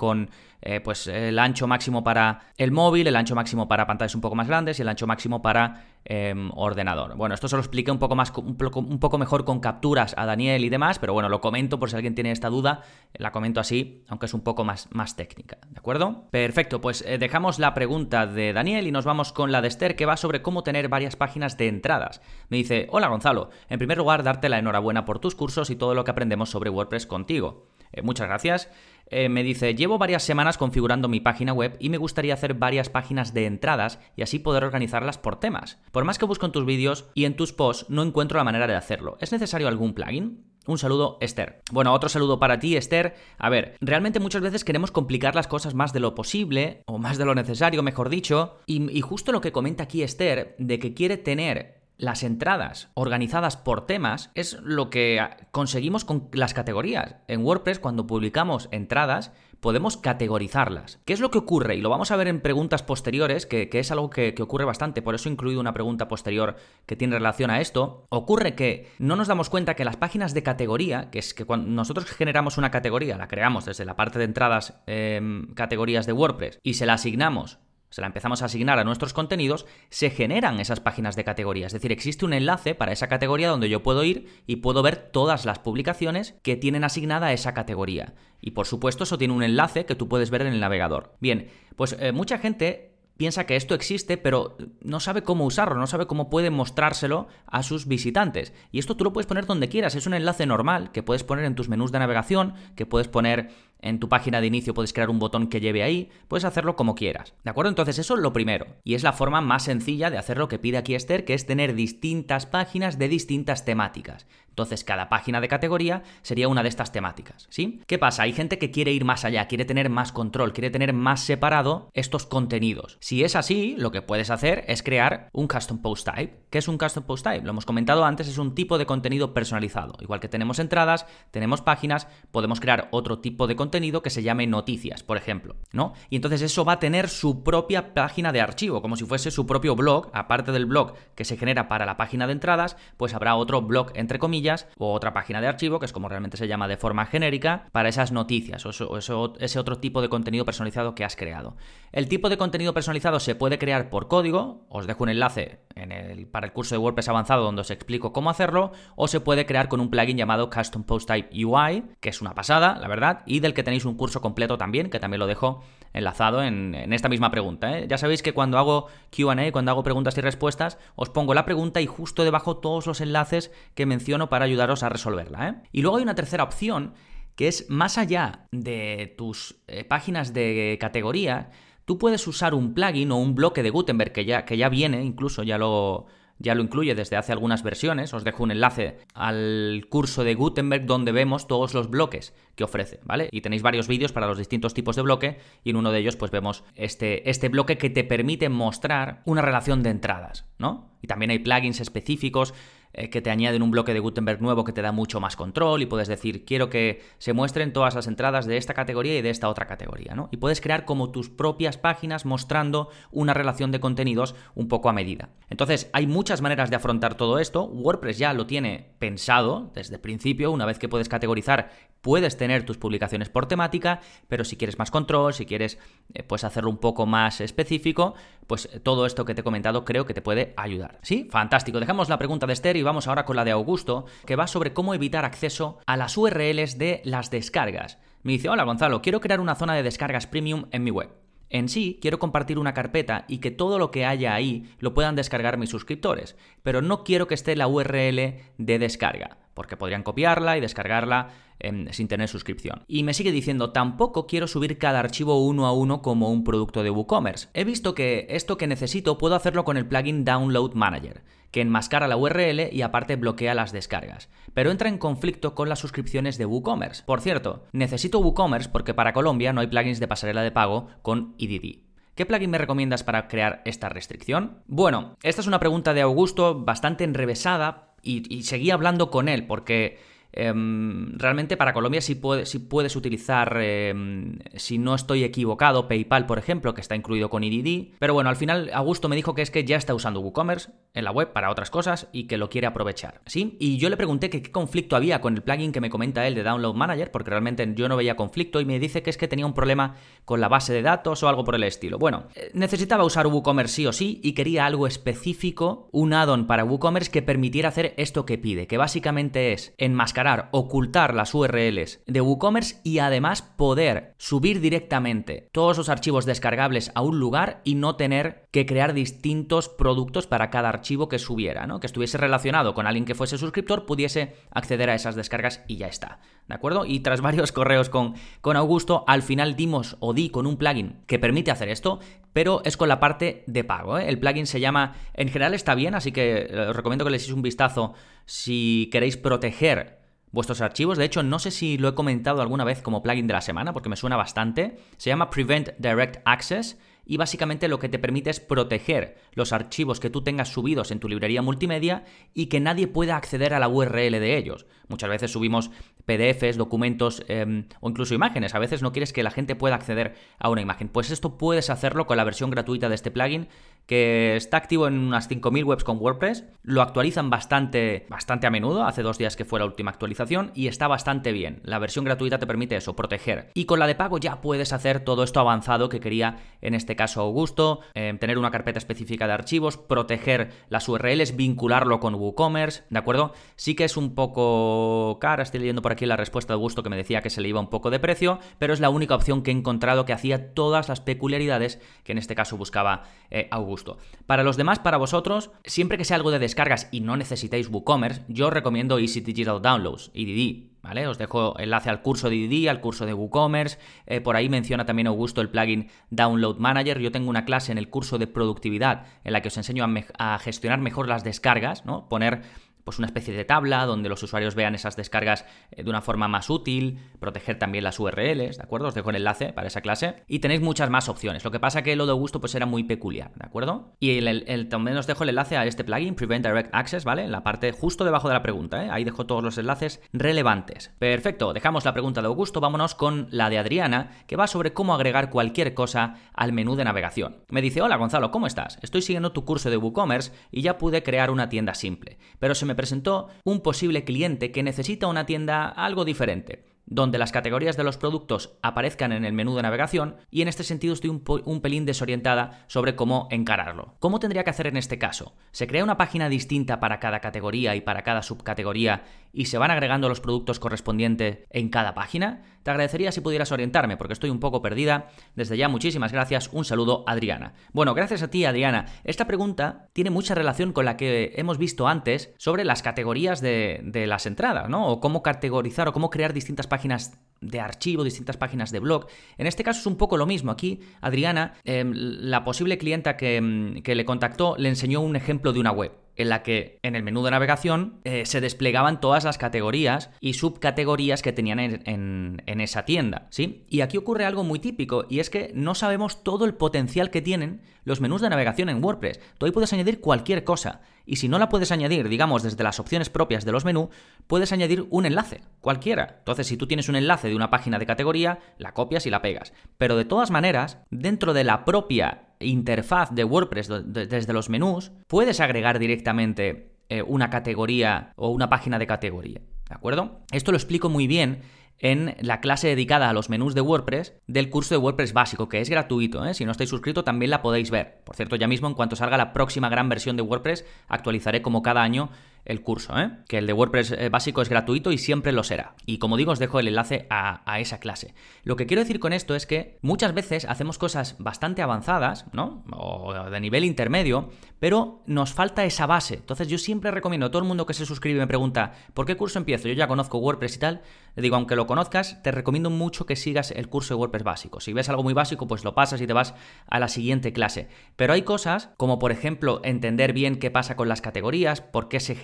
eh, 0.62 0.75
pues 0.81 1.06
el 1.06 1.38
ancho 1.38 1.67
máximo 1.67 2.05
para 2.05 2.52
el 2.56 2.73
móvil, 2.73 3.06
el 3.06 3.17
ancho 3.17 3.34
máximo 3.34 3.69
para 3.69 3.87
pantallas 3.87 4.14
un 4.14 4.20
poco 4.20 4.34
más 4.34 4.49
grandes 4.49 4.78
y 4.78 4.82
el 4.82 4.88
ancho 4.88 5.06
máximo 5.06 5.43
para 5.43 5.96
Em, 6.08 6.52
ordenador. 6.55 7.17
Bueno, 7.17 7.34
esto 7.34 7.49
se 7.49 7.56
lo 7.56 7.61
expliqué 7.61 7.90
un 7.90 7.99
poco, 7.99 8.14
más, 8.14 8.32
un 8.37 8.56
poco, 9.00 9.19
mejor 9.19 9.44
con 9.44 9.58
capturas 9.58 10.14
a 10.17 10.25
Daniel 10.25 10.64
y 10.64 10.69
demás, 10.69 11.00
pero 11.00 11.12
bueno, 11.12 11.28
lo 11.28 11.40
comento 11.40 11.81
por 11.81 11.90
si 11.90 11.96
alguien 11.96 12.14
tiene 12.14 12.31
esta 12.31 12.49
duda, 12.49 12.82
la 13.14 13.32
comento 13.32 13.58
así, 13.58 14.05
aunque 14.06 14.26
es 14.26 14.34
un 14.34 14.43
poco 14.43 14.62
más, 14.62 14.88
más 14.93 15.17
técnica, 15.17 15.58
¿de 15.69 15.81
acuerdo? 15.81 16.28
Perfecto, 16.31 16.81
pues 16.81 17.02
eh, 17.02 17.19
dejamos 17.19 17.58
la 17.58 17.75
pregunta 17.75 18.25
de 18.29 18.52
Daniel 18.52 18.87
y 18.87 18.93
nos 18.93 19.05
vamos 19.05 19.32
con 19.32 19.50
la 19.50 19.61
de 19.61 19.67
Esther, 19.67 19.96
que 19.96 20.06
va 20.06 20.17
sobre 20.17 20.43
cómo 20.43 20.62
tener 20.62 20.88
varias 20.88 21.17
páginas 21.17 21.58
de 21.58 21.67
entradas. 21.67 22.22
Me 22.50 22.58
dice, 22.58 22.87
hola 22.93 23.08
Gonzalo, 23.08 23.50
en 23.69 23.79
primer 23.81 23.99
lugar, 23.99 24.22
darte 24.22 24.49
la 24.49 24.61
enhorabuena 24.61 25.05
por 25.05 25.19
tus 25.19 25.34
cursos 25.34 25.70
y 25.70 25.76
todo 25.76 25.94
lo 25.94 26.05
que 26.05 26.12
aprendemos 26.12 26.50
sobre 26.50 26.70
WordPress 26.70 27.08
contigo. 27.08 27.67
Eh, 27.93 28.03
muchas 28.03 28.29
gracias. 28.29 28.71
Eh, 29.09 29.29
me 29.29 29.44
dice, 29.44 29.75
llevo 29.75 29.99
varias 29.99 30.25
semanas 30.25 30.59
configurando 30.59 31.09
mi 31.09 31.21
página 31.21 31.53
web 31.53 31.77
y 31.79 31.91
me 31.91 31.99
gustaría 31.99 32.35
hacer 32.35 32.55
varias 32.55 32.88
páginas 32.88 33.33
de 33.33 33.47
entradas 33.47 34.00
y 34.17 34.23
así 34.23 34.38
poder 34.38 34.65
organizarlas 34.65 35.19
por 35.19 35.38
temas. 35.38 35.79
Por 35.93 36.05
más 36.05 36.19
que 36.19 36.27
busco 36.27 36.47
en 36.47 36.53
tus 36.53 36.67
vídeos 36.67 37.09
y 37.15 37.25
en 37.25 37.37
tus 37.37 37.53
posts, 37.53 37.88
no 37.88 38.03
encuentro 38.03 38.38
la 38.38 38.44
manera 38.44 38.67
de 38.67 38.75
hacerlo. 38.75 39.17
¿Es 39.21 39.31
necesario 39.31 39.69
algún 39.69 39.94
plugin? 39.94 40.44
Un 40.67 40.79
saludo, 40.79 41.19
Esther. 41.21 41.61
Bueno, 41.71 41.93
otro 41.93 42.09
saludo 42.09 42.41
para 42.41 42.59
ti, 42.59 42.77
Esther. 42.77 43.15
A 43.38 43.49
ver, 43.49 43.77
realmente 43.81 44.19
muchas 44.19 44.43
veces 44.43 44.65
queremos 44.65 44.91
complicar 44.91 45.37
las 45.37 45.47
cosas 45.47 45.75
más 45.75 45.93
de 45.93 46.00
lo 46.00 46.17
posible, 46.17 46.82
o 46.87 46.99
más 46.99 47.19
de 47.19 47.25
lo 47.25 47.37
necesario, 47.37 47.85
mejor 47.85 48.09
dicho, 48.09 48.59
y, 48.67 48.91
y 48.91 49.00
justo 49.00 49.31
lo 49.31 49.41
que 49.41 49.53
comenta 49.53 49.85
aquí 49.85 50.03
Esther, 50.03 50.56
de 50.59 50.81
que 50.81 50.93
quiere 50.93 51.19
tener 51.19 51.75
las 51.98 52.22
entradas 52.22 52.90
organizadas 52.94 53.56
por 53.56 53.87
temas 53.87 54.31
es 54.34 54.58
lo 54.62 54.90
que 54.90 55.26
conseguimos 55.50 56.04
con 56.04 56.28
las 56.32 56.54
categorías. 56.54 57.16
En 57.28 57.44
WordPress, 57.44 57.79
cuando 57.79 58.06
publicamos 58.06 58.69
entradas, 58.70 59.32
podemos 59.60 59.96
categorizarlas. 59.96 61.00
¿Qué 61.05 61.12
es 61.12 61.20
lo 61.20 61.31
que 61.31 61.38
ocurre? 61.38 61.76
Y 61.76 61.81
lo 61.81 61.91
vamos 61.91 62.10
a 62.10 62.17
ver 62.17 62.29
en 62.29 62.41
preguntas 62.41 62.82
posteriores, 62.82 63.46
que, 63.46 63.69
es 63.72 63.91
algo 63.91 64.10
que, 64.10 64.34
ocurre 64.41 64.65
bastante, 64.65 65.03
por 65.03 65.15
eso 65.15 65.29
he 65.29 65.32
incluido 65.32 65.60
una 65.60 65.72
pregunta 65.72 66.08
posterior 66.08 66.56
que 66.86 66.96
tiene 66.96 67.17
relación 67.17 67.50
a 67.50 67.60
esto. 67.60 68.06
Ocurre 68.10 68.55
que 68.55 68.93
no 68.98 69.17
nos 69.17 69.29
damos 69.29 69.50
cuenta 69.50 69.74
que 69.74 69.84
las 69.84 69.96
páginas 69.96 70.34
de 70.34 70.43
categoría, 70.43 71.10
que 71.10 71.19
es 71.19 71.34
que 71.34 71.44
cuando 71.44 71.69
nosotros 71.69 72.06
generamos 72.06 72.58
una 72.58 72.70
categoría, 72.70 73.17
la 73.17 73.29
creamos 73.29 73.65
desde 73.65 73.84
la 73.84 73.96
parte 73.96 74.19
de 74.19 74.26
entradas 74.26 74.81
em, 74.86 75.53
categorías 75.55 76.06
de 76.06 76.12
WordPress 76.12 76.58
y 76.62 76.74
se 76.74 76.86
la 76.86 76.94
asignamos 76.94 77.58
se 77.96 78.03
la 78.03 78.08
empezamos 78.08 78.43
a 78.43 78.44
asignar 78.44 78.79
a 78.79 78.84
nuestros 78.84 79.15
contenidos, 79.15 79.65
se 79.88 80.10
generan 80.10 80.60
esas 80.60 80.81
páginas 80.81 81.17
de 81.17 81.24
categoría. 81.24 81.67
Es 81.67 81.72
decir, 81.72 81.93
existe 81.93 82.26
un 82.26 82.34
enlace 82.34 82.74
para 82.74 82.93
esa 82.93 83.08
categoría 83.08 83.48
donde 83.48 83.70
yo 83.70 83.82
puedo 83.82 84.05
ir 84.05 84.29
y 84.46 84.56
puedo 84.56 84.82
ver 84.82 84.96
todas 84.96 85.46
las 85.46 85.60
publicaciones 85.60 86.34
que 86.43 86.56
tienen 86.56 86.84
asignada 86.84 87.32
esa 87.32 87.55
categoría. 87.55 88.12
Y 88.38 88.50
por 88.50 88.67
supuesto, 88.67 89.05
eso 89.05 89.17
tiene 89.17 89.32
un 89.32 89.43
enlace 89.43 89.86
que 89.86 89.94
tú 89.94 90.08
puedes 90.08 90.29
ver 90.29 90.43
en 90.43 90.48
el 90.48 90.60
navegador. 90.60 91.15
Bien, 91.20 91.48
pues 91.74 91.96
eh, 91.98 92.12
mucha 92.12 92.36
gente 92.36 92.96
piensa 93.17 93.46
que 93.46 93.56
esto 93.56 93.74
existe, 93.74 94.19
pero 94.19 94.58
no 94.82 95.00
sabe 95.00 95.22
cómo 95.22 95.46
usarlo, 95.46 95.76
no 95.76 95.86
sabe 95.86 96.06
cómo 96.06 96.29
puede 96.29 96.50
mostrárselo 96.50 97.29
a 97.46 97.62
sus 97.62 97.86
visitantes. 97.86 98.53
Y 98.72 98.79
esto 98.79 98.96
tú 98.96 99.05
lo 99.05 99.15
puedes 99.15 99.26
poner 99.26 99.46
donde 99.46 99.70
quieras, 99.70 99.94
es 99.94 100.06
un 100.06 100.12
enlace 100.12 100.44
normal 100.44 100.93
que 100.93 101.03
puedes 101.03 101.24
poner 101.24 101.46
en 101.46 101.55
tus 101.55 101.70
menús 101.70 101.93
de 101.93 101.98
navegación, 101.98 102.55
que 102.74 102.84
puedes 102.84 103.08
poner 103.08 103.50
en 103.81 104.01
tu 104.01 104.09
página 104.09 104.41
de 104.41 104.47
inicio, 104.47 104.75
puedes 104.75 104.93
crear 104.93 105.11
un 105.11 105.19
botón 105.19 105.49
que 105.49 105.61
lleve 105.61 105.83
ahí, 105.83 106.11
puedes 106.29 106.45
hacerlo 106.45 106.77
como 106.77 106.95
quieras. 106.95 107.35
¿De 107.45 107.51
acuerdo? 107.51 107.69
Entonces 107.69 107.99
eso 107.99 108.15
es 108.15 108.21
lo 108.21 108.33
primero. 108.33 108.67
Y 108.85 108.95
es 108.95 109.03
la 109.03 109.13
forma 109.13 109.41
más 109.41 109.65
sencilla 109.65 110.11
de 110.11 110.19
hacer 110.19 110.39
lo 110.39 110.49
que 110.49 110.59
pide 110.59 110.79
aquí 110.79 110.95
Esther, 110.95 111.25
que 111.25 111.35
es 111.35 111.47
tener 111.47 111.75
distintas 111.75 112.47
páginas 112.47 112.99
de 112.99 113.09
distintas 113.09 113.65
temáticas. 113.65 114.27
Entonces, 114.56 114.84
cada 114.84 115.10
página 115.10 115.43
de 115.43 115.48
categoría 115.48 116.03
sería 116.22 116.48
una 116.48 116.63
de 116.63 116.70
estas 116.70 116.91
temáticas, 116.91 117.46
¿sí? 117.51 117.82
¿Qué 117.86 117.98
pasa? 117.98 118.22
Hay 118.22 118.32
gente 118.32 118.58
que 118.58 118.70
quiere 118.70 118.91
ir 118.91 119.05
más 119.05 119.27
allá, 119.27 119.48
quiere 119.48 119.67
tener 119.67 119.91
más 119.91 120.13
control, 120.13 120.55
quiere 120.55 120.70
tener 120.70 120.94
más 120.94 121.20
separado 121.20 121.91
estos 121.93 122.25
contenidos. 122.25 122.96
Si 122.98 123.22
es 123.22 123.36
así, 123.36 123.77
lo 123.77 123.91
que 123.91 124.01
puedes 124.01 124.31
hacer 124.31 124.65
es 124.67 124.82
crear 124.82 125.29
un 125.34 125.46
custom 125.46 125.82
post 125.82 126.08
type. 126.08 126.39
¿Qué 126.48 126.56
es 126.56 126.69
un 126.69 126.79
custom 126.79 127.05
post 127.05 127.22
type? 127.25 127.44
Lo 127.44 127.51
hemos 127.51 127.67
comentado 127.67 128.06
antes, 128.06 128.29
es 128.29 128.39
un 128.39 128.55
tipo 128.55 128.79
de 128.79 128.86
contenido 128.86 129.34
personalizado. 129.34 129.98
Igual 130.01 130.20
que 130.20 130.29
tenemos 130.31 130.58
entradas, 130.58 131.05
tenemos 131.32 131.60
páginas, 131.60 132.08
podemos 132.31 132.58
crear 132.58 132.89
otro 132.93 133.19
tipo 133.19 133.46
de 133.46 133.56
contenido 133.56 134.01
que 134.01 134.08
se 134.08 134.22
llame 134.22 134.46
noticias, 134.46 135.03
por 135.03 135.19
ejemplo, 135.19 135.56
¿no? 135.72 135.93
Y 136.08 136.17
entonces 136.17 136.41
eso 136.41 136.65
va 136.65 136.72
a 136.72 136.81
tener 136.81 137.10
su 137.10 137.44
propia 137.44 137.93
página 137.93 138.32
de 138.32 138.41
archivo, 138.41 138.81
como 138.81 138.96
si 138.96 139.05
fuese 139.05 139.31
su 139.31 139.44
propio 139.44 139.77
blog, 139.77 140.08
aparte 140.15 140.51
del 140.51 140.65
blog 140.65 140.94
que 141.15 141.27
se 141.27 141.36
genera 141.36 141.69
para 141.69 141.84
la 141.84 141.98
página 141.98 142.27
de 142.27 142.32
entradas, 142.32 142.79
pues 142.96 143.13
habrá 143.13 143.36
otro 143.36 143.60
blog 143.60 143.93
entre 143.94 144.19
comillas 144.19 144.45
o 144.79 144.93
otra 144.93 145.12
página 145.12 145.41
de 145.41 145.48
archivo, 145.48 145.79
que 145.79 145.86
es 145.86 145.93
como 145.93 146.08
realmente 146.08 146.36
se 146.36 146.48
llama 146.48 146.69
de 146.69 146.76
forma 146.76 147.06
genérica, 147.06 147.67
para 147.72 147.88
esas 147.88 148.12
noticias 148.12 148.65
o, 148.67 149.34
ese 149.38 149.58
otro 149.58 149.79
tipo 149.79 150.03
de 150.03 150.08
contenido 150.08 150.44
personalizado 150.44 150.94
que 150.94 151.05
has 151.05 151.17
creado. 151.17 151.56
El 151.93 152.08
tipo 152.08 152.29
de 152.29 152.36
contenido 152.36 152.74
personalizado 152.74 153.20
se 153.20 153.34
puede 153.34 153.58
crear 153.58 153.88
por 153.88 154.08
código, 154.08 154.67
os 154.69 154.86
dejo 154.86 155.05
un 155.05 155.10
enlace 155.10 155.60
en 155.74 155.93
el, 155.93 156.26
para 156.26 156.46
el 156.46 156.53
curso 156.53 156.74
de 156.74 156.79
WordPress 156.79 157.08
avanzado 157.08 157.44
donde 157.44 157.60
os 157.62 157.70
explico 157.70 158.12
cómo 158.12 158.31
hacerlo, 158.31 158.72
o 158.96 159.08
se 159.08 159.20
puede 159.20 159.46
crear 159.46 159.69
con 159.69 159.81
un 159.81 159.91
plugin 159.91 160.17
llamado 160.17 160.50
Custom 160.50 160.84
Post 160.84 161.08
Type 161.08 161.44
UI, 161.44 161.84
que 162.00 162.08
es 162.08 162.20
una 162.20 162.34
pasada, 162.34 162.79
la 162.81 162.88
verdad, 162.88 163.22
y 163.26 163.41
del 163.41 163.55
que 163.55 163.62
tenéis 163.62 163.84
un 163.84 163.96
curso 163.96 164.20
completo 164.20 164.58
también, 164.58 164.91
que 164.91 165.00
también 165.00 165.20
lo 165.20 165.26
dejo 165.26 165.62
enlazado 165.96 166.43
en, 166.43 166.74
esta 166.93 167.08
misma 167.08 167.31
pregunta. 167.31 167.79
¿eh? 167.79 167.86
Ya 167.88 167.96
sabéis 167.96 168.22
que 168.22 168.34
cuando 168.34 168.58
hago 168.58 168.88
QA, 169.10 169.50
cuando 169.50 169.70
hago 169.70 169.82
preguntas 169.82 170.17
y 170.19 170.20
respuestas, 170.20 170.79
os 170.94 171.08
pongo 171.08 171.32
la 171.32 171.46
pregunta 171.46 171.81
y 171.81 171.86
justo 171.86 172.24
debajo 172.24 172.58
todos 172.58 172.86
los 172.86 173.00
enlaces 173.00 173.50
que 173.74 173.86
menciono 173.86 174.29
para 174.29 174.35
ayudaros 174.43 174.82
a 174.82 174.88
resolverla. 174.88 175.48
¿eh? 175.48 175.55
Y 175.72 175.82
luego 175.82 175.96
hay 175.96 176.02
una 176.02 176.14
tercera 176.14 176.44
opción 176.44 176.94
que 177.36 177.48
es 177.48 177.66
más 177.69 177.98
allá 177.98 178.46
de 178.50 179.14
tus 179.16 179.62
eh, 179.66 179.84
páginas 179.84 180.32
de 180.32 180.78
categoría, 180.81 181.50
tú 181.84 181.98
puedes 181.98 182.26
usar 182.26 182.55
un 182.55 182.74
plugin 182.74 183.12
o 183.12 183.19
un 183.19 183.34
bloque 183.34 183.62
de 183.62 183.70
Gutenberg 183.70 184.12
que 184.12 184.24
ya, 184.24 184.44
que 184.44 184.56
ya 184.56 184.70
viene, 184.70 185.05
incluso 185.05 185.43
ya 185.43 185.58
lo, 185.58 186.06
ya 186.38 186.55
lo 186.55 186.62
incluye 186.62 186.94
desde 186.94 187.16
hace 187.16 187.32
algunas 187.32 187.62
versiones. 187.62 188.12
Os 188.14 188.24
dejo 188.24 188.43
un 188.43 188.50
enlace 188.50 188.98
al 189.14 189.86
curso 189.88 190.24
de 190.24 190.34
Gutenberg 190.34 190.86
donde 190.86 191.12
vemos 191.12 191.46
todos 191.46 191.74
los 191.74 191.88
bloques 191.90 192.34
que 192.55 192.64
ofrece, 192.64 193.00
¿vale? 193.05 193.28
Y 193.32 193.40
tenéis 193.40 193.62
varios 193.62 193.88
vídeos 193.88 194.12
para 194.12 194.26
los 194.26 194.38
distintos 194.38 194.74
tipos 194.74 194.96
de 194.96 195.02
bloque 195.02 195.38
y 195.64 195.70
en 195.70 195.76
uno 195.76 195.93
de 195.93 195.98
ellos 195.98 196.16
pues 196.16 196.31
vemos 196.31 196.64
este, 196.74 197.28
este 197.28 197.48
bloque 197.48 197.78
que 197.78 197.90
te 197.90 198.05
permite 198.05 198.48
mostrar 198.48 199.22
una 199.24 199.43
relación 199.43 199.82
de 199.82 199.90
entradas, 199.90 200.46
¿no? 200.58 200.90
Y 201.02 201.06
también 201.06 201.31
hay 201.31 201.38
plugins 201.38 201.81
específicos 201.81 202.55
eh, 202.98 203.10
que 203.10 203.20
te 203.20 203.31
añaden 203.31 203.62
un 203.62 203.70
bloque 203.70 203.93
de 203.93 204.00
Gutenberg 204.00 204.41
nuevo 204.41 204.65
que 204.65 204.72
te 204.72 204.81
da 204.81 204.91
mucho 204.91 205.20
más 205.20 205.36
control 205.36 205.82
y 205.82 205.86
puedes 205.86 206.08
decir, 206.08 206.46
quiero 206.46 206.70
que 206.70 207.03
se 207.19 207.34
muestren 207.34 207.74
todas 207.74 207.94
las 207.94 208.06
entradas 208.06 208.46
de 208.46 208.56
esta 208.56 208.72
categoría 208.72 209.19
y 209.19 209.20
de 209.20 209.29
esta 209.29 209.50
otra 209.50 209.67
categoría, 209.67 210.15
¿no? 210.15 210.31
Y 210.32 210.38
puedes 210.38 210.62
crear 210.62 210.86
como 210.86 211.10
tus 211.10 211.29
propias 211.29 211.76
páginas 211.76 212.24
mostrando 212.24 212.88
una 213.10 213.34
relación 213.34 213.70
de 213.70 213.81
contenidos 213.81 214.34
un 214.55 214.69
poco 214.69 214.88
a 214.88 214.94
medida. 214.94 215.29
Entonces, 215.50 215.91
hay 215.93 216.06
muchas 216.06 216.41
maneras 216.41 216.70
de 216.70 216.76
afrontar 216.76 217.17
todo 217.17 217.38
esto. 217.38 217.65
WordPress 217.67 218.17
ya 218.17 218.32
lo 218.32 218.46
tiene 218.46 218.94
pensado 218.98 219.70
desde 219.74 219.96
el 219.96 220.00
principio, 220.00 220.50
una 220.50 220.65
vez 220.65 220.79
que 220.79 220.88
puedes 220.88 221.10
categorizar 221.10 221.70
puedes 222.06 222.36
tener 222.36 222.65
tus 222.65 222.79
publicaciones 222.79 223.31
por 223.31 223.46
temática, 223.46 223.98
pero 224.29 224.44
si 224.44 224.56
quieres 224.56 224.79
más 224.79 224.93
control, 224.93 225.34
si 225.34 225.44
quieres 225.44 225.77
eh, 226.15 226.22
pues 226.22 226.44
hacerlo 226.44 226.70
un 226.70 226.79
poco 226.79 227.05
más 227.05 227.41
específico, 227.41 228.15
pues 228.46 228.70
todo 228.84 229.06
esto 229.06 229.25
que 229.25 229.34
te 229.34 229.41
he 229.41 229.44
comentado 229.44 229.84
creo 229.84 230.06
que 230.06 230.15
te 230.15 230.22
puede 230.22 230.55
ayudar. 230.56 231.01
¿Sí? 231.03 231.27
Fantástico. 231.32 231.81
Dejamos 231.81 232.08
la 232.08 232.17
pregunta 232.17 232.46
de 232.46 232.53
Esther 232.53 232.77
y 232.77 232.84
vamos 232.84 233.08
ahora 233.08 233.25
con 233.25 233.34
la 233.34 233.44
de 233.44 233.51
Augusto, 233.51 234.05
que 234.25 234.36
va 234.36 234.46
sobre 234.46 234.72
cómo 234.72 234.94
evitar 234.94 235.25
acceso 235.25 235.81
a 235.84 235.96
las 235.96 236.17
URLs 236.17 236.79
de 236.79 237.03
las 237.03 237.32
descargas. 237.32 237.98
Me 238.22 238.34
dice, 238.34 238.51
hola 238.51 238.63
Gonzalo, 238.63 239.03
quiero 239.03 239.20
crear 239.20 239.41
una 239.41 239.56
zona 239.56 239.75
de 239.75 239.82
descargas 239.82 240.29
premium 240.29 240.67
en 240.70 240.84
mi 240.84 240.93
web. 240.93 241.10
En 241.51 241.69
sí, 241.69 241.98
quiero 242.01 242.20
compartir 242.20 242.60
una 242.60 242.72
carpeta 242.72 243.25
y 243.27 243.39
que 243.39 243.51
todo 243.51 243.81
lo 243.81 243.91
que 243.91 244.06
haya 244.06 244.32
ahí 244.32 244.72
lo 244.79 244.94
puedan 244.94 245.17
descargar 245.17 245.58
mis 245.58 245.70
suscriptores, 245.70 246.36
pero 246.63 246.82
no 246.82 247.03
quiero 247.03 247.27
que 247.27 247.34
esté 247.34 247.56
la 247.56 247.67
URL 247.67 248.44
de 248.58 248.79
descarga 248.79 249.39
porque 249.56 249.77
podrían 249.77 250.05
copiarla 250.05 250.56
y 250.56 250.60
descargarla 250.60 251.31
em, 251.58 251.89
sin 251.91 252.06
tener 252.06 252.29
suscripción. 252.29 252.84
Y 252.86 253.03
me 253.03 253.15
sigue 253.15 253.32
diciendo, 253.32 253.72
tampoco 253.72 254.27
quiero 254.27 254.46
subir 254.46 254.79
cada 254.79 255.01
archivo 255.01 255.44
uno 255.44 255.67
a 255.67 255.72
uno 255.72 256.03
como 256.03 256.31
un 256.31 256.44
producto 256.44 256.84
de 256.84 256.91
WooCommerce. 256.91 257.48
He 257.55 257.65
visto 257.65 257.94
que 257.94 258.27
esto 258.31 258.58
que 258.58 258.69
necesito 258.69 259.19
puedo 259.19 259.34
hacerlo 259.34 259.65
con 259.65 259.79
el 259.79 259.86
plugin 259.86 260.25
Download 260.25 260.75
Manager, 260.75 261.25
que 261.51 261.63
enmascara 261.63 262.06
la 262.06 262.19
URL 262.19 262.69
y 262.70 262.82
aparte 262.82 263.17
bloquea 263.17 263.55
las 263.55 263.72
descargas, 263.72 264.29
pero 264.53 264.70
entra 264.70 264.91
en 264.91 264.98
conflicto 264.98 265.55
con 265.55 265.70
las 265.70 265.79
suscripciones 265.79 266.36
de 266.36 266.44
WooCommerce. 266.44 267.03
Por 267.05 267.22
cierto, 267.22 267.65
necesito 267.72 268.19
WooCommerce 268.19 268.69
porque 268.69 268.93
para 268.93 269.15
Colombia 269.15 269.55
no 269.55 269.63
hay 269.63 269.67
plugins 269.69 269.98
de 269.98 270.08
pasarela 270.08 270.43
de 270.43 270.53
pago 270.53 270.89
con 271.01 271.34
EDD. 271.39 271.86
¿Qué 272.15 272.25
plugin 272.25 272.51
me 272.51 272.58
recomiendas 272.58 273.05
para 273.05 273.29
crear 273.29 273.63
esta 273.65 273.89
restricción? 273.89 274.63
Bueno, 274.67 275.17
esta 275.22 275.41
es 275.41 275.46
una 275.46 275.60
pregunta 275.60 275.93
de 275.93 276.01
Augusto 276.01 276.58
bastante 276.63 277.05
enrevesada 277.05 277.94
y, 278.06 278.43
seguí 278.44 278.70
hablando 278.70 279.10
con 279.10 279.29
él 279.29 279.46
porque 279.46 279.98
Em, 280.36 281.19
realmente 281.19 281.56
para 281.56 281.72
Colombia 281.72 282.02
sí, 282.02 282.14
puedes 282.14 282.94
utilizar, 282.94 283.56
em, 283.60 284.38
si 284.55 284.76
no 284.76 284.94
estoy 284.94 285.24
equivocado, 285.24 285.88
PayPal, 285.88 286.26
por 286.26 286.38
ejemplo, 286.38 286.74
que 286.74 286.82
está 286.82 286.94
incluido 286.94 287.31
con 287.31 287.43
IDD. 287.43 287.94
Pero 287.98 288.12
bueno, 288.12 288.28
al 288.28 288.36
final 288.36 288.70
Augusto 288.74 289.08
me 289.08 289.16
dijo 289.16 289.34
que 289.34 289.40
es 289.40 289.50
que 289.50 289.64
ya 289.64 289.76
está 289.76 289.94
usando 289.94 290.20
WooCommerce 290.20 290.70
en 290.93 291.05
la 291.05 291.10
web 291.10 291.32
para 291.32 291.50
otras 291.50 291.70
cosas 291.70 292.08
y 292.12 292.24
que 292.26 292.36
lo 292.36 292.50
quiere 292.50 292.66
aprovechar. 292.66 293.22
¿Sí? 293.24 293.56
Y 293.58 293.78
yo 293.78 293.88
le 293.88 293.96
pregunté 293.96 294.28
qué 294.28 294.43
conflicto 294.43 294.94
había 294.94 295.20
con 295.22 295.34
el 295.34 295.43
plugin 295.43 295.72
que 295.72 295.81
me 295.81 295.90
comenta 295.90 296.26
él 296.26 296.34
de 296.34 296.43
Download 296.43 296.74
Manager, 296.74 297.10
porque 297.10 297.31
realmente 297.31 297.66
yo 297.74 297.88
no 297.88 297.96
veía 297.96 298.14
conflicto 298.14 298.60
y 298.60 298.66
me 298.66 298.78
dice 298.78 299.02
que 299.02 299.10
es 299.10 299.16
que 299.16 299.28
tenía 299.28 299.46
un 299.46 299.55
problema 299.55 299.96
con 300.26 300.40
la 300.40 300.48
base 300.48 300.74
de 300.74 300.82
datos 300.82 301.22
o 301.22 301.28
algo 301.28 301.44
por 301.44 301.55
el 301.55 301.62
estilo. 301.62 301.98
Bueno, 301.98 302.24
eh, 302.34 302.50
necesitaba 302.52 303.05
usar 303.05 303.26
WooCommerce 303.26 303.74
sí 303.74 303.86
o 303.86 303.93
sí 303.93 304.20
y 304.22 304.32
quería 304.34 304.66
algo 304.66 304.86
específico, 304.86 305.88
un 305.93 306.12
add-on 306.12 306.46
para 306.46 306.64
WooCommerce 306.64 307.10
que 307.10 307.22
permitiera 307.22 307.70
hacer 307.70 307.94
esto 307.96 308.26
que 308.26 308.36
pide, 308.36 308.66
que 308.66 308.76
básicamente 308.76 309.52
es 309.52 309.74
enmascarar 309.78 310.26
ocultar 310.51 311.15
las 311.15 311.35
URLs 311.35 312.01
de 312.06 312.21
WooCommerce 312.21 312.81
y 312.83 312.99
además 312.99 313.43
poder 313.43 314.15
subir 314.19 314.61
directamente 314.61 315.49
todos 315.53 315.79
los 315.79 315.89
archivos 315.89 316.27
descargables 316.27 316.91
a 316.95 317.03
un 317.03 317.19
lugar 317.19 317.61
y 317.65 317.75
no 317.75 317.97
tener 317.97 318.47
que 318.51 318.67
crear 318.67 318.95
distintos 318.95 319.69
productos 319.69 320.27
para 320.27 320.51
cada 320.51 320.69
archivo 320.69 321.09
que 321.09 321.19
subiera, 321.19 321.67
¿no? 321.67 321.81
Que 321.81 321.87
estuviese 321.87 322.19
relacionado 322.19 322.75
con 322.75 322.87
alguien 322.87 323.05
que 323.05 323.15
fuese 323.15 323.39
suscriptor, 323.39 323.87
pudiese 323.87 324.35
acceder 324.51 324.91
a 324.91 324.95
esas 324.95 325.15
descargas 325.15 325.63
y 325.69 325.77
ya 325.77 325.87
está. 325.89 326.21
¿De 326.49 326.55
acuerdo? 326.55 326.85
Y 326.87 327.01
tras 327.01 327.21
varios 327.23 327.53
correos 327.53 327.89
con, 327.89 328.15
con 328.41 328.56
Augusto, 328.56 329.05
al 329.06 329.23
final 329.23 329.56
dimos 329.56 329.97
o 330.01 330.15
di 330.15 330.31
con 330.31 330.47
un 330.47 330.56
plugin 330.56 331.03
que 331.06 331.19
permite 331.19 331.51
hacer 331.51 331.69
esto, 331.69 332.01
pero 332.33 332.63
es 332.65 332.77
con 332.77 332.89
la 332.89 333.01
parte 333.01 333.45
de 333.47 333.65
pago. 333.65 333.99
¿eh? 333.99 334.09
El 334.09 334.19
plugin 334.19 334.47
se 334.47 334.61
llama, 334.61 334.95
en 335.15 335.29
general 335.29 335.55
está 335.55 335.75
bien, 335.75 335.95
así 335.95 336.13
que 336.13 336.47
eh, 336.51 336.59
os 336.69 336.77
recomiendo 336.77 337.05
que 337.05 337.11
le 337.11 337.17
echéis 337.17 337.33
un 337.33 337.43
vistazo 337.43 337.95
si 338.25 338.89
queréis 338.91 339.17
proteger 339.17 339.99
vuestros 340.36 340.60
archivos. 340.60 340.98
De 340.98 341.05
hecho, 341.05 341.24
no 341.24 341.40
sé 341.40 341.50
si 341.50 341.78
lo 341.78 341.88
he 341.88 341.94
comentado 341.96 342.40
alguna 342.40 342.62
vez 342.62 342.82
como 342.82 343.02
plugin 343.02 343.26
de 343.26 343.32
la 343.32 343.40
semana, 343.40 343.72
porque 343.72 343.88
me 343.88 343.96
suena 343.96 344.16
bastante. 344.16 344.76
Se 344.98 345.10
llama 345.10 345.31
Prevent 345.31 345.70
Direct 345.78 346.19
Access 346.24 346.78
y 347.06 347.17
básicamente 347.17 347.69
lo 347.69 347.79
que 347.79 347.89
te 347.89 347.98
permite 347.98 348.31
es 348.31 348.41
proteger 348.41 349.17
los 349.32 349.53
archivos 349.53 350.01
que 350.01 350.10
tú 350.10 350.22
tengas 350.22 350.48
subidos 350.48 350.91
en 350.91 350.98
tu 351.01 351.08
librería 351.08 351.41
multimedia 351.41 352.05
y 352.34 352.46
que 352.46 352.60
nadie 352.60 352.89
pueda 352.89 353.17
acceder 353.17 353.55
a 353.55 353.60
la 353.60 353.69
URL 353.69 354.13
de 354.13 354.36
ellos. 354.36 354.67
Muchas 354.89 355.10
veces 355.10 355.32
subimos 355.32 355.70
PDFs, 356.05 356.56
documentos 356.56 357.25
em, 357.29 357.67
o 357.81 357.89
incluso 357.89 358.15
imágenes. 358.15 358.55
A 358.55 358.58
veces 358.58 358.82
no 358.82 358.93
quieres 358.93 359.13
que 359.13 359.22
la 359.22 359.31
gente 359.31 359.56
pueda 359.56 359.75
acceder 359.75 360.15
a 360.39 360.48
una 360.48 360.60
imagen. 360.60 360.89
Pues 360.89 361.10
esto 361.10 361.39
puedes 361.39 361.70
hacerlo 361.70 362.06
con 362.06 362.17
la 362.17 362.25
versión 362.25 362.51
gratuita 362.51 362.89
de 362.89 362.94
este 362.94 363.10
plugin 363.10 363.48
que 363.86 364.34
está 364.36 364.56
activo 364.56 364.89
en 364.89 364.98
unas 364.98 365.31
5.000 365.31 365.65
webs 365.65 365.84
con 365.84 365.98
WordPress. 365.98 366.44
Lo 366.63 366.82
actualizan 366.82 367.31
bastante, 367.31 368.06
bastante 368.08 368.46
a 368.46 368.51
menudo. 368.51 368.84
Hace 368.84 369.03
dos 369.03 369.19
días 369.19 369.36
que 369.36 369.44
fue 369.44 369.60
la 369.60 369.65
última 369.65 369.91
actualización 369.91 370.51
y 370.55 370.67
está 370.69 370.89
bastante 370.89 371.32
bien. 371.32 371.60
La 371.63 371.79
versión 371.79 372.05
gratuita 372.05 372.39
te 372.39 372.46
permite 372.46 372.77
eso, 372.77 372.96
proteger. 372.96 373.51
Y 373.55 373.65
con 373.65 373.79
la 373.79 373.86
de 373.86 373.94
pago 373.94 374.19
ya 374.19 374.41
puedes 374.41 374.72
hacer 374.72 375.01
todo 375.01 375.22
esto 375.22 375.41
avanzado 375.41 375.89
que 375.89 376.01
quería 376.01 376.39
en 376.63 376.75
este 376.75 376.95
caso 376.96 377.20
Augusto, 377.20 377.81
eh, 377.94 378.17
tener 378.19 378.38
una 378.38 378.50
carpeta 378.50 378.79
específica 378.79 379.26
de 379.26 379.32
archivos, 379.34 379.76
proteger 379.76 380.50
las 380.69 380.88
URLs, 380.88 381.36
vincularlo 381.36 382.00
con 382.00 382.15
WooCommerce, 382.15 382.84
¿de 382.91 382.98
acuerdo? 382.98 383.32
Sí 383.56 383.74
que 383.74 383.84
es 383.84 383.96
un 383.96 384.15
poco 384.15 385.19
cara, 385.20 385.43
estoy 385.43 385.60
leyendo 385.60 385.82
por 385.82 385.93
aquí 385.93 386.06
la 386.06 386.17
respuesta 386.17 386.53
de 386.53 386.56
Augusto 386.56 386.82
que 386.82 386.91
me 386.91 386.96
decía 386.96 387.22
que 387.22 387.31
se 387.31 387.41
le 387.41 387.48
iba 387.48 387.60
un 387.60 387.70
poco 387.70 387.91
de 387.91 388.00
precio, 388.00 388.38
pero 388.58 388.72
es 388.72 388.81
la 388.81 388.91
única 388.91 389.15
opción 389.15 389.43
que 389.43 389.50
he 389.50 389.55
encontrado 389.55 390.05
que 390.05 390.12
hacía 390.12 390.55
todas 390.55 390.88
las 390.88 391.00
peculiaridades 391.00 391.81
que 392.05 392.12
en 392.12 392.19
este 392.19 392.34
caso 392.34 392.56
buscaba 392.56 393.05
eh, 393.31 393.48
Augusto. 393.50 393.98
Para 394.26 394.43
los 394.43 394.56
demás, 394.56 394.79
para 394.79 394.96
vosotros, 394.96 395.50
siempre 395.65 395.98
que 395.98 396.05
sea 396.05 396.17
algo 396.17 396.31
de 396.31 396.38
descargas 396.38 396.88
y 396.91 397.00
no 397.00 397.17
necesitéis 397.17 397.69
WooCommerce, 397.69 398.22
yo 398.29 398.50
recomiendo 398.50 398.98
Easy 398.98 399.20
Digital 399.20 399.62
Downloads, 399.62 400.10
EDD. 400.15 400.76
Os 401.08 401.19
dejo 401.19 401.58
enlace 401.58 401.90
al 401.90 402.02
curso 402.02 402.31
de 402.31 402.36
IDD, 402.36 402.69
al 402.69 402.81
curso 402.81 403.06
de 403.06 403.14
WooCommerce. 403.14 403.78
Eh, 404.06 404.20
por 404.20 404.36
ahí 404.36 404.48
menciona 404.48 404.86
también 404.86 405.06
Augusto 405.06 405.40
el 405.40 405.50
plugin 405.50 405.88
Download 406.10 406.56
Manager. 406.56 406.98
Yo 407.00 407.12
tengo 407.12 407.28
una 407.31 407.44
clase 407.44 407.72
en 407.72 407.78
el 407.78 407.90
curso 407.90 408.19
de 408.19 408.26
productividad 408.26 409.05
en 409.24 409.32
la 409.32 409.43
que 409.43 409.48
os 409.48 409.56
enseño 409.56 409.86
a, 410.19 410.38
gestionar 410.38 410.81
mejor 410.81 411.08
las 411.08 411.24
descargas, 411.24 411.84
¿no? 411.84 412.08
Poner 412.08 412.43
pues 412.86 412.98
una 412.98 413.08
especie 413.08 413.34
de 413.34 413.44
tabla 413.44 413.84
donde 413.84 414.08
los 414.08 414.22
usuarios 414.22 414.55
vean 414.55 414.76
esas 414.76 414.94
descargas 414.94 415.44
eh, 415.72 415.82
de 415.82 415.90
una 415.90 416.02
forma 416.02 416.28
más 416.28 416.48
útil, 416.48 417.00
proteger 417.19 417.58
también 417.58 417.82
las 417.82 417.98
URLs, 417.98 418.58
¿de 418.58 418.62
acuerdo? 418.62 418.86
Os 418.86 418.94
dejo 418.94 419.10
el 419.10 419.16
enlace 419.16 419.52
para 419.52 419.66
esa 419.66 419.81
clase 419.81 420.22
y 420.28 420.38
tenéis 420.38 420.60
muchas 420.60 420.88
más 420.88 421.08
opciones. 421.08 421.44
Lo 421.44 421.50
que 421.50 421.58
pasa 421.58 421.82
que 421.82 421.96
lo 421.96 422.06
de 422.06 422.12
Augusto 422.12 422.40
pues 422.40 422.55
era 422.55 422.64
muy 422.64 422.84
peculiar, 422.84 423.32
¿de 423.34 423.44
acuerdo? 423.44 423.96
Y 423.98 424.19
el, 424.19 424.69
también 424.69 424.96
os 424.96 425.08
dejo 425.08 425.24
el 425.24 425.31
enlace 425.31 425.56
a 425.56 425.66
este 425.66 425.82
plugin, 425.82 426.14
Prevent 426.14 426.46
Direct 426.46 426.72
Access, 426.72 427.05
¿vale? 427.05 427.24
En 427.24 427.32
la 427.32 427.43
parte 427.43 427.72
justo 427.72 428.05
debajo 428.05 428.28
de 428.28 428.34
la 428.34 428.43
pregunta, 428.43 428.84
¿eh? 428.84 428.88
Ahí 428.88 429.02
dejo 429.02 429.26
todos 429.26 429.43
los 429.43 429.58
enlaces 429.58 430.00
relevantes. 430.12 430.93
Perfecto, 431.00 431.52
dejamos 431.52 431.84
la 431.84 431.93
pregunta 431.93 432.20
de 432.20 432.28
Augusto, 432.28 432.60
vámonos 432.60 432.94
con 432.94 433.26
la 433.32 433.50
de 433.50 433.58
Adriana, 433.58 434.12
que 434.28 434.36
va 434.36 434.46
sobre 434.46 434.72
cómo 434.72 434.94
agregar 434.94 435.31
cualquier 435.31 435.74
cosa 435.74 436.19
al 436.34 436.52
menú 436.52 436.76
de 436.76 436.84
navegación. 436.84 437.38
Me 437.50 437.62
dice, 437.62 437.82
hola 437.82 437.96
Gonzalo, 437.96 438.31
¿cómo 438.31 438.46
estás? 438.46 438.78
Estoy 438.81 439.02
siguiendo 439.02 439.32
tu 439.32 439.44
curso 439.44 439.70
de 439.70 439.76
WooCommerce 439.76 440.31
y 440.52 440.62
ya 440.62 440.78
pude 440.78 441.02
crear 441.02 441.32
una 441.32 441.48
tienda 441.48 441.74
simple, 441.74 442.19
pero 442.38 442.55
se 442.55 442.64
me 442.64 442.76
presentó 442.77 443.29
un 443.45 443.61
posible 443.61 444.05
cliente 444.05 444.53
que 444.53 444.63
necesita 444.63 445.06
una 445.06 445.27
tienda 445.27 445.69
algo 445.69 446.05
diferente 446.05 446.76
donde 446.86 447.19
las 447.19 447.32
categorías 447.32 447.76
de 447.76 447.84
los 447.84 447.96
productos 447.96 448.56
aparezcan 448.62 449.12
en 449.12 449.24
el 449.24 449.32
menú 449.32 449.56
de 449.56 449.62
navegación 449.62 450.16
y 450.31 450.43
en 450.43 450.48
este 450.48 450.62
sentido 450.62 450.94
estoy 450.94 451.10
un, 451.10 451.60
pelín 451.60 451.84
desorientada 451.84 452.64
sobre 452.69 452.94
cómo 452.94 453.26
encararlo. 453.31 453.96
¿Cómo 453.98 454.20
tendría 454.20 454.44
que 454.44 454.50
hacer 454.50 454.69
en 454.69 454.76
este 454.76 454.98
caso? 454.98 455.34
¿Se 455.50 455.66
crea 455.66 455.82
una 455.84 455.96
página 455.96 456.28
distinta 456.28 456.78
para 456.78 457.00
cada 457.00 457.20
categoría 457.20 457.74
y 457.74 457.81
para 457.81 458.02
cada 458.02 458.22
subcategoría 458.22 459.05
y 459.32 459.46
se 459.46 459.58
van 459.58 459.72
agregando 459.72 460.08
los 460.08 460.20
productos 460.20 460.60
correspondientes 460.60 461.40
en 461.50 461.69
cada 461.70 461.94
página? 461.94 462.43
Te 462.62 462.70
agradecería 462.70 463.12
si 463.12 463.20
pudieras 463.20 463.52
orientarme 463.52 463.96
porque 463.96 464.12
estoy 464.12 464.31
un 464.31 464.40
poco 464.40 464.62
perdida. 464.62 465.08
Desde 465.34 465.56
ya 465.56 465.69
muchísimas 465.69 466.12
gracias. 466.12 466.50
Un 466.52 466.64
saludo 466.64 467.05
Adriana. 467.06 467.55
Bueno, 467.72 467.94
gracias 467.94 468.22
a 468.22 468.28
ti 468.28 468.44
Adriana. 468.44 468.86
Esta 469.05 469.26
pregunta 469.26 469.88
tiene 469.93 470.10
mucha 470.10 470.34
relación 470.34 470.72
con 470.72 470.84
la 470.84 470.96
que 470.96 471.32
hemos 471.36 471.58
visto 471.58 471.88
antes 471.88 472.32
sobre 472.38 472.64
las 472.64 472.82
categorías 472.82 473.40
de, 473.40 473.81
de 473.84 474.06
las 474.06 474.26
entradas, 474.26 474.69
¿no? 474.69 474.88
O 474.88 475.00
cómo 475.00 475.22
categorizar 475.22 475.88
o 475.88 475.93
cómo 475.93 476.10
crear 476.10 476.32
distintas 476.32 476.66
páginas 476.66 476.76
páginas 476.77 477.19
de 477.41 477.59
archivo, 477.61 478.05
distintas 478.05 478.37
páginas 478.37 478.71
de 478.71 478.81
blog. 478.81 479.06
En 479.39 479.47
este 479.47 479.65
caso 479.65 479.81
es 479.81 479.87
un 479.87 479.97
poco 479.97 480.19
lo 480.19 480.27
mismo. 480.27 480.51
Aquí 480.51 480.81
Adriana, 481.01 481.55
em, 481.65 481.91
la 481.95 482.45
posible 482.45 482.77
clienta 482.77 483.17
que, 483.17 483.37
em, 483.37 483.83
que 483.83 483.95
le 483.95 484.05
contactó, 484.05 484.56
le 484.59 484.69
enseñó 484.69 485.01
un 485.01 485.17
ejemplo 485.17 485.53
de 485.53 485.61
una 485.61 485.73
web 485.73 485.93
en 486.17 486.29
la 486.31 486.43
que 486.43 486.79
en 486.83 486.97
el 486.97 487.03
menú 487.03 487.23
de 487.23 487.31
navegación 487.31 488.01
eh, 488.05 488.25
se 488.25 488.41
desplegaban 488.41 489.01
todas 489.01 489.25
las 489.25 489.39
categorías 489.39 490.11
y 490.21 490.35
subcategorías 490.35 491.23
que 491.23 491.33
tenían 491.33 491.61
en, 491.61 492.43
en, 492.47 492.61
esa 492.61 492.85
tienda, 492.87 493.27
¿sí? 493.31 493.65
Y 493.69 493.83
aquí 493.83 493.99
ocurre 493.99 494.25
algo 494.25 494.43
muy 494.43 494.59
típico 494.59 495.05
y 495.11 495.21
es 495.21 495.29
que 495.29 495.53
no 495.55 495.75
sabemos 495.75 496.25
todo 496.25 496.47
el 496.47 496.55
potencial 496.55 497.11
que 497.11 497.21
tienen 497.21 497.61
los 497.85 498.01
menús 498.01 498.23
de 498.23 498.31
navegación 498.31 498.71
en 498.71 498.83
WordPress. 498.83 499.21
Tú 499.37 499.45
ahí 499.45 499.53
puedes 499.53 499.73
añadir 499.75 500.01
cualquier 500.01 500.43
cosa 500.43 500.81
y 501.06 501.17
si 501.17 501.29
no 501.29 501.39
la 501.39 501.48
puedes 501.48 501.72
añadir, 501.72 502.08
digamos, 502.08 502.43
desde 502.43 502.65
las 502.65 502.81
opciones 502.81 503.08
propias 503.08 503.44
de 503.44 503.53
los 503.53 503.65
menús, 503.65 503.89
puedes 504.27 504.53
añadir 504.53 504.86
un 504.91 505.06
enlace, 505.06 505.43
cualquiera. 505.60 506.17
Entonces, 506.19 506.48
si 506.48 506.56
tú 506.56 506.67
tienes 506.67 506.89
un 506.89 506.96
enlace 506.96 507.29
de 507.29 507.36
una 507.36 507.48
página 507.48 507.79
de 507.79 507.86
categoría, 507.86 508.41
la 508.58 508.75
copias 508.75 509.06
y 509.06 509.10
la 509.10 509.22
pegas. 509.22 509.53
Pero 509.79 509.96
de 509.96 510.05
todas 510.05 510.31
maneras, 510.31 510.79
dentro 510.91 511.32
de 511.32 511.44
la 511.44 511.65
propia 511.65 512.35
interfaz 512.40 513.11
de 513.12 513.25
WordPress 513.25 513.70
desde 513.87 514.33
los 514.33 514.51
menús, 514.51 514.92
puedes 515.07 515.40
agregar 515.40 515.79
directamente 515.79 516.77
eh, 516.88 517.03
una 517.03 517.31
categoría 517.31 518.12
o 518.16 518.29
una 518.31 518.51
página 518.51 518.79
de 518.79 518.87
categoría. 518.87 519.40
¿De 519.68 519.75
acuerdo? 519.75 520.20
Esto 520.33 520.53
lo 520.53 520.59
explico 520.59 520.88
muy 520.88 521.07
bien 521.07 521.40
en 521.79 522.16
la 522.21 522.40
clase 522.40 522.68
dedicada 522.68 523.11
a 523.11 523.12
los 523.12 523.29
menús 523.29 523.55
de 523.55 523.61
WordPress 523.61 524.14
del 524.27 524.51
curso 524.51 524.75
de 524.75 524.79
WordPress 524.79 525.12
básico, 525.12 525.49
que 525.49 525.61
es 525.61 525.68
gratuito. 525.68 526.25
¿eh? 526.25 526.35
Si 526.35 526.45
no 526.45 526.53
estáis 526.53 526.71
suscrito, 526.71 527.05
también 527.05 527.31
la 527.31 527.42
podéis 527.42 527.71
ver. 527.71 527.99
Por 528.05 528.16
cierto, 528.16 528.37
ya 528.37 528.49
mismo, 528.49 528.68
en 528.68 528.75
cuanto 528.75 528.97
salga 528.97 529.16
la 529.16 529.33
próxima 529.33 529.68
gran 529.68 529.88
versión 529.88 530.16
de 530.16 530.23
WordPress, 530.23 530.64
actualizaré 530.88 531.42
como 531.42 531.62
cada 531.62 531.83
año 531.83 532.11
el 532.46 532.62
curso, 532.62 532.98
¿eh? 532.98 533.11
que 533.29 533.38
el 533.38 533.46
de 533.46 533.53
WordPress 533.53 533.92
eh, 533.92 534.09
básico 534.09 534.40
es 534.40 534.48
gratuito 534.48 534.92
y 534.92 534.98
siempre 534.98 535.33
lo 535.33 535.42
será. 535.42 535.74
Y 535.85 535.98
como 535.98 536.16
digo, 536.16 536.33
os 536.33 536.38
dejo 536.38 536.59
el 536.59 536.68
enlace 536.68 537.07
a, 537.11 537.61
esa 537.61 537.79
clase. 537.81 538.14
Lo 538.44 538.57
que 538.57 538.66
quiero 538.66 538.83
decir 538.83 539.00
con 539.00 539.12
esto 539.12 539.35
es 539.35 539.46
que 539.46 539.79
muchas 539.83 540.14
veces 540.14 540.44
hacemos 540.44 540.79
cosas 540.79 541.16
bastante 541.18 541.62
avanzadas, 541.62 542.26
¿no? 542.33 542.64
O 542.72 543.12
de 543.12 543.40
nivel 543.40 543.64
intermedio, 543.64 544.31
pero 544.59 545.03
nos 545.07 545.33
falta 545.33 545.64
esa 545.64 545.87
base. 545.87 546.14
Entonces 546.14 546.48
yo 546.48 546.59
siempre 546.59 546.90
recomiendo 546.90 547.26
a 547.26 547.31
todo 547.31 547.42
el 547.42 547.48
mundo 547.48 547.66
que 547.66 547.74
se 547.74 547.87
suscribe 547.87 548.16
y 548.16 548.20
me 548.20 548.26
pregunta, 548.26 548.72
¿por 548.94 549.07
qué 549.07 549.16
curso 549.16 549.38
empiezo? 549.38 549.68
Yo 549.68 549.74
ya 549.74 549.88
conozco 549.88 550.18
WordPress 550.18 550.57
y 550.57 550.59
tal. 550.59 550.83
Le 551.14 551.22
digo, 551.22 551.37
aunque 551.37 551.57
lo 551.57 551.66
conozcas, 551.66 552.22
te 552.22 552.31
recomiendo 552.31 552.70
mucho 552.70 553.07
que 553.07 553.16
sigas 553.16 553.50
el 553.50 553.68
curso 553.68 553.94
de 553.94 553.98
WordPress 554.00 554.22
básico. 554.22 554.61
Si 554.61 554.72
ves 554.72 554.88
algo 554.88 555.03
muy 555.03 555.14
básico, 555.14 555.46
pues 555.48 555.64
lo 555.64 555.74
pasas 555.74 556.00
y 556.00 556.07
te 556.07 556.12
vas 556.12 556.35
a 556.66 556.79
la 556.79 556.88
siguiente 556.88 557.33
clase. 557.33 557.68
Pero 557.96 558.12
hay 558.12 558.22
cosas, 558.22 558.70
como 558.76 558.98
por 558.98 559.12
ejemplo 559.12 559.61
entender 559.64 560.12
bien 560.12 560.37
qué 560.37 560.50
pasa 560.50 560.76
con 560.76 560.88
las 560.88 561.00
categorías, 561.00 561.61
por 561.61 561.88
qué 561.88 562.00
se 562.00 562.14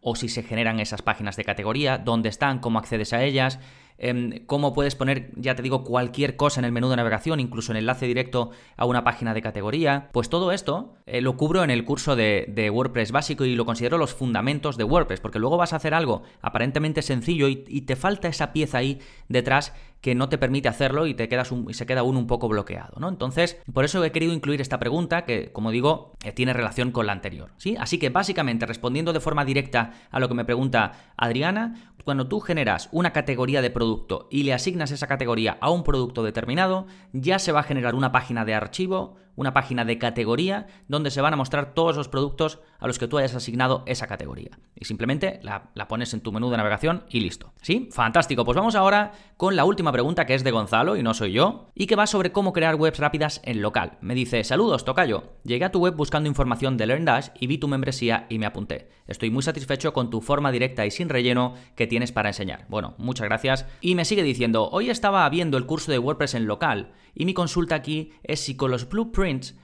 o 0.00 0.16
si 0.16 0.28
se 0.28 0.42
generan 0.42 0.80
esas 0.80 1.02
páginas 1.02 1.36
de 1.36 1.44
categoría, 1.44 1.98
dónde 1.98 2.28
están, 2.28 2.58
cómo 2.58 2.78
accedes 2.78 3.12
a 3.12 3.22
ellas, 3.22 3.58
em, 4.00 4.44
cómo 4.46 4.72
puedes 4.72 4.96
poner, 4.96 5.30
ya 5.36 5.54
te 5.54 5.62
digo, 5.62 5.84
cualquier 5.84 6.36
cosa 6.36 6.60
en 6.60 6.64
el 6.64 6.72
menú 6.72 6.88
de 6.88 6.96
navegación, 6.96 7.38
incluso 7.38 7.72
en 7.72 7.78
enlace 7.78 8.06
directo 8.06 8.50
a 8.76 8.86
una 8.86 9.04
página 9.04 9.34
de 9.34 9.42
categoría. 9.42 10.08
Pues 10.12 10.28
todo 10.28 10.52
esto 10.52 10.94
eh, 11.06 11.20
lo 11.20 11.36
cubro 11.36 11.62
en 11.62 11.70
el 11.70 11.84
curso 11.84 12.16
de, 12.16 12.70
WordPress 12.72 13.12
básico 13.12 13.44
y 13.44 13.54
lo 13.54 13.64
considero 13.64 13.98
los 13.98 14.14
fundamentos 14.14 14.76
de 14.76 14.84
WordPress, 14.84 15.20
porque 15.20 15.38
luego 15.38 15.56
vas 15.56 15.72
a 15.72 15.76
hacer 15.76 15.94
algo 15.94 16.22
aparentemente 16.40 17.02
sencillo 17.02 17.48
y, 17.48 17.80
te 17.80 17.96
falta 17.96 18.28
esa 18.28 18.52
pieza 18.52 18.78
ahí 18.78 19.00
detrás 19.28 19.72
que 20.00 20.14
no 20.14 20.28
te 20.28 20.38
permite 20.38 20.68
hacerlo 20.68 21.06
y 21.06 21.14
te 21.14 21.28
quedas 21.28 21.52
y 21.68 21.74
se 21.74 21.86
queda 21.86 22.02
uno 22.02 22.18
un 22.18 22.26
poco 22.26 22.48
bloqueado, 22.48 22.98
¿no? 22.98 23.08
Entonces, 23.08 23.58
por 23.72 23.84
eso 23.84 24.02
he 24.04 24.12
querido 24.12 24.32
incluir 24.32 24.60
esta 24.60 24.78
pregunta 24.78 25.24
que, 25.24 25.52
como 25.52 25.70
digo, 25.70 26.14
eh, 26.24 26.32
tiene 26.32 26.52
relación 26.52 26.90
con 26.90 27.06
la 27.06 27.12
anterior, 27.12 27.50
¿sí? 27.56 27.76
Así 27.78 27.98
que 27.98 28.08
básicamente 28.08 28.64
respondiendo 28.66 29.12
de 29.12 29.20
forma 29.20 29.44
directa 29.44 29.92
a 30.10 30.20
lo 30.20 30.28
que 30.28 30.34
me 30.34 30.44
pregunta 30.44 30.92
Adriana, 31.16 31.89
cuando 32.04 32.28
tú 32.28 32.40
generas 32.40 32.88
una 32.92 33.12
categoría 33.12 33.62
de 33.62 33.70
producto 33.70 34.28
y 34.30 34.42
le 34.42 34.54
asignas 34.54 34.90
esa 34.90 35.06
categoría 35.06 35.58
a 35.60 35.70
un 35.70 35.84
producto 35.84 36.22
determinado, 36.22 36.86
ya 37.12 37.38
se 37.38 37.52
va 37.52 37.60
a 37.60 37.64
generar 37.64 37.94
una 37.94 38.12
página 38.12 38.44
de 38.44 38.54
archivo 38.54 39.16
una 39.36 39.52
página 39.52 39.84
de 39.84 39.98
categoría 39.98 40.66
donde 40.88 41.10
se 41.10 41.20
van 41.20 41.32
a 41.32 41.36
mostrar 41.36 41.74
todos 41.74 41.96
los 41.96 42.08
productos 42.08 42.60
a 42.78 42.86
los 42.86 42.98
que 42.98 43.08
tú 43.08 43.18
hayas 43.18 43.34
asignado 43.34 43.84
esa 43.86 44.06
categoría. 44.06 44.58
Y 44.74 44.84
simplemente 44.84 45.40
la, 45.42 45.72
pones 45.88 46.14
en 46.14 46.20
tu 46.20 46.32
menú 46.32 46.50
de 46.50 46.56
navegación 46.56 47.04
y 47.08 47.20
listo. 47.20 47.52
¿Sí? 47.62 47.88
Fantástico. 47.92 48.44
Pues 48.44 48.56
vamos 48.56 48.74
ahora 48.74 49.12
con 49.36 49.56
la 49.56 49.64
última 49.64 49.92
pregunta 49.92 50.26
que 50.26 50.34
es 50.34 50.44
de 50.44 50.50
Gonzalo 50.50 50.96
y 50.96 51.02
no 51.02 51.14
soy 51.14 51.32
yo, 51.32 51.70
y 51.74 51.86
que 51.86 51.96
va 51.96 52.06
sobre 52.06 52.32
cómo 52.32 52.52
crear 52.52 52.74
webs 52.74 52.98
rápidas 52.98 53.40
en 53.44 53.62
local. 53.62 53.98
Me 54.00 54.14
dice, 54.14 54.44
saludos, 54.44 54.84
Tocayo. 54.84 55.24
Llegué 55.44 55.64
a 55.64 55.72
tu 55.72 55.80
web 55.80 55.94
buscando 55.94 56.28
información 56.28 56.76
de 56.76 56.86
LearnDash 56.86 57.28
y 57.38 57.46
vi 57.46 57.58
tu 57.58 57.68
membresía 57.68 58.26
y 58.28 58.38
me 58.38 58.46
apunté. 58.46 58.88
Estoy 59.06 59.30
muy 59.30 59.42
satisfecho 59.42 59.92
con 59.92 60.10
tu 60.10 60.20
forma 60.20 60.52
directa 60.52 60.86
y 60.86 60.90
sin 60.90 61.08
relleno 61.08 61.54
que 61.74 61.86
tienes 61.86 62.12
para 62.12 62.28
enseñar. 62.28 62.66
Bueno, 62.68 62.94
muchas 62.98 63.26
gracias. 63.26 63.66
Y 63.80 63.94
me 63.94 64.04
sigue 64.04 64.22
diciendo, 64.22 64.68
hoy 64.70 64.90
estaba 64.90 65.28
viendo 65.28 65.58
el 65.58 65.66
curso 65.66 65.90
de 65.90 65.98
WordPress 65.98 66.34
en 66.34 66.46
local 66.46 66.92
y 67.14 67.24
mi 67.24 67.34
consulta 67.34 67.74
aquí 67.74 68.12
es 68.22 68.40
si 68.40 68.56
con 68.56 68.70
los 68.70 68.88
blueprints 68.88 69.19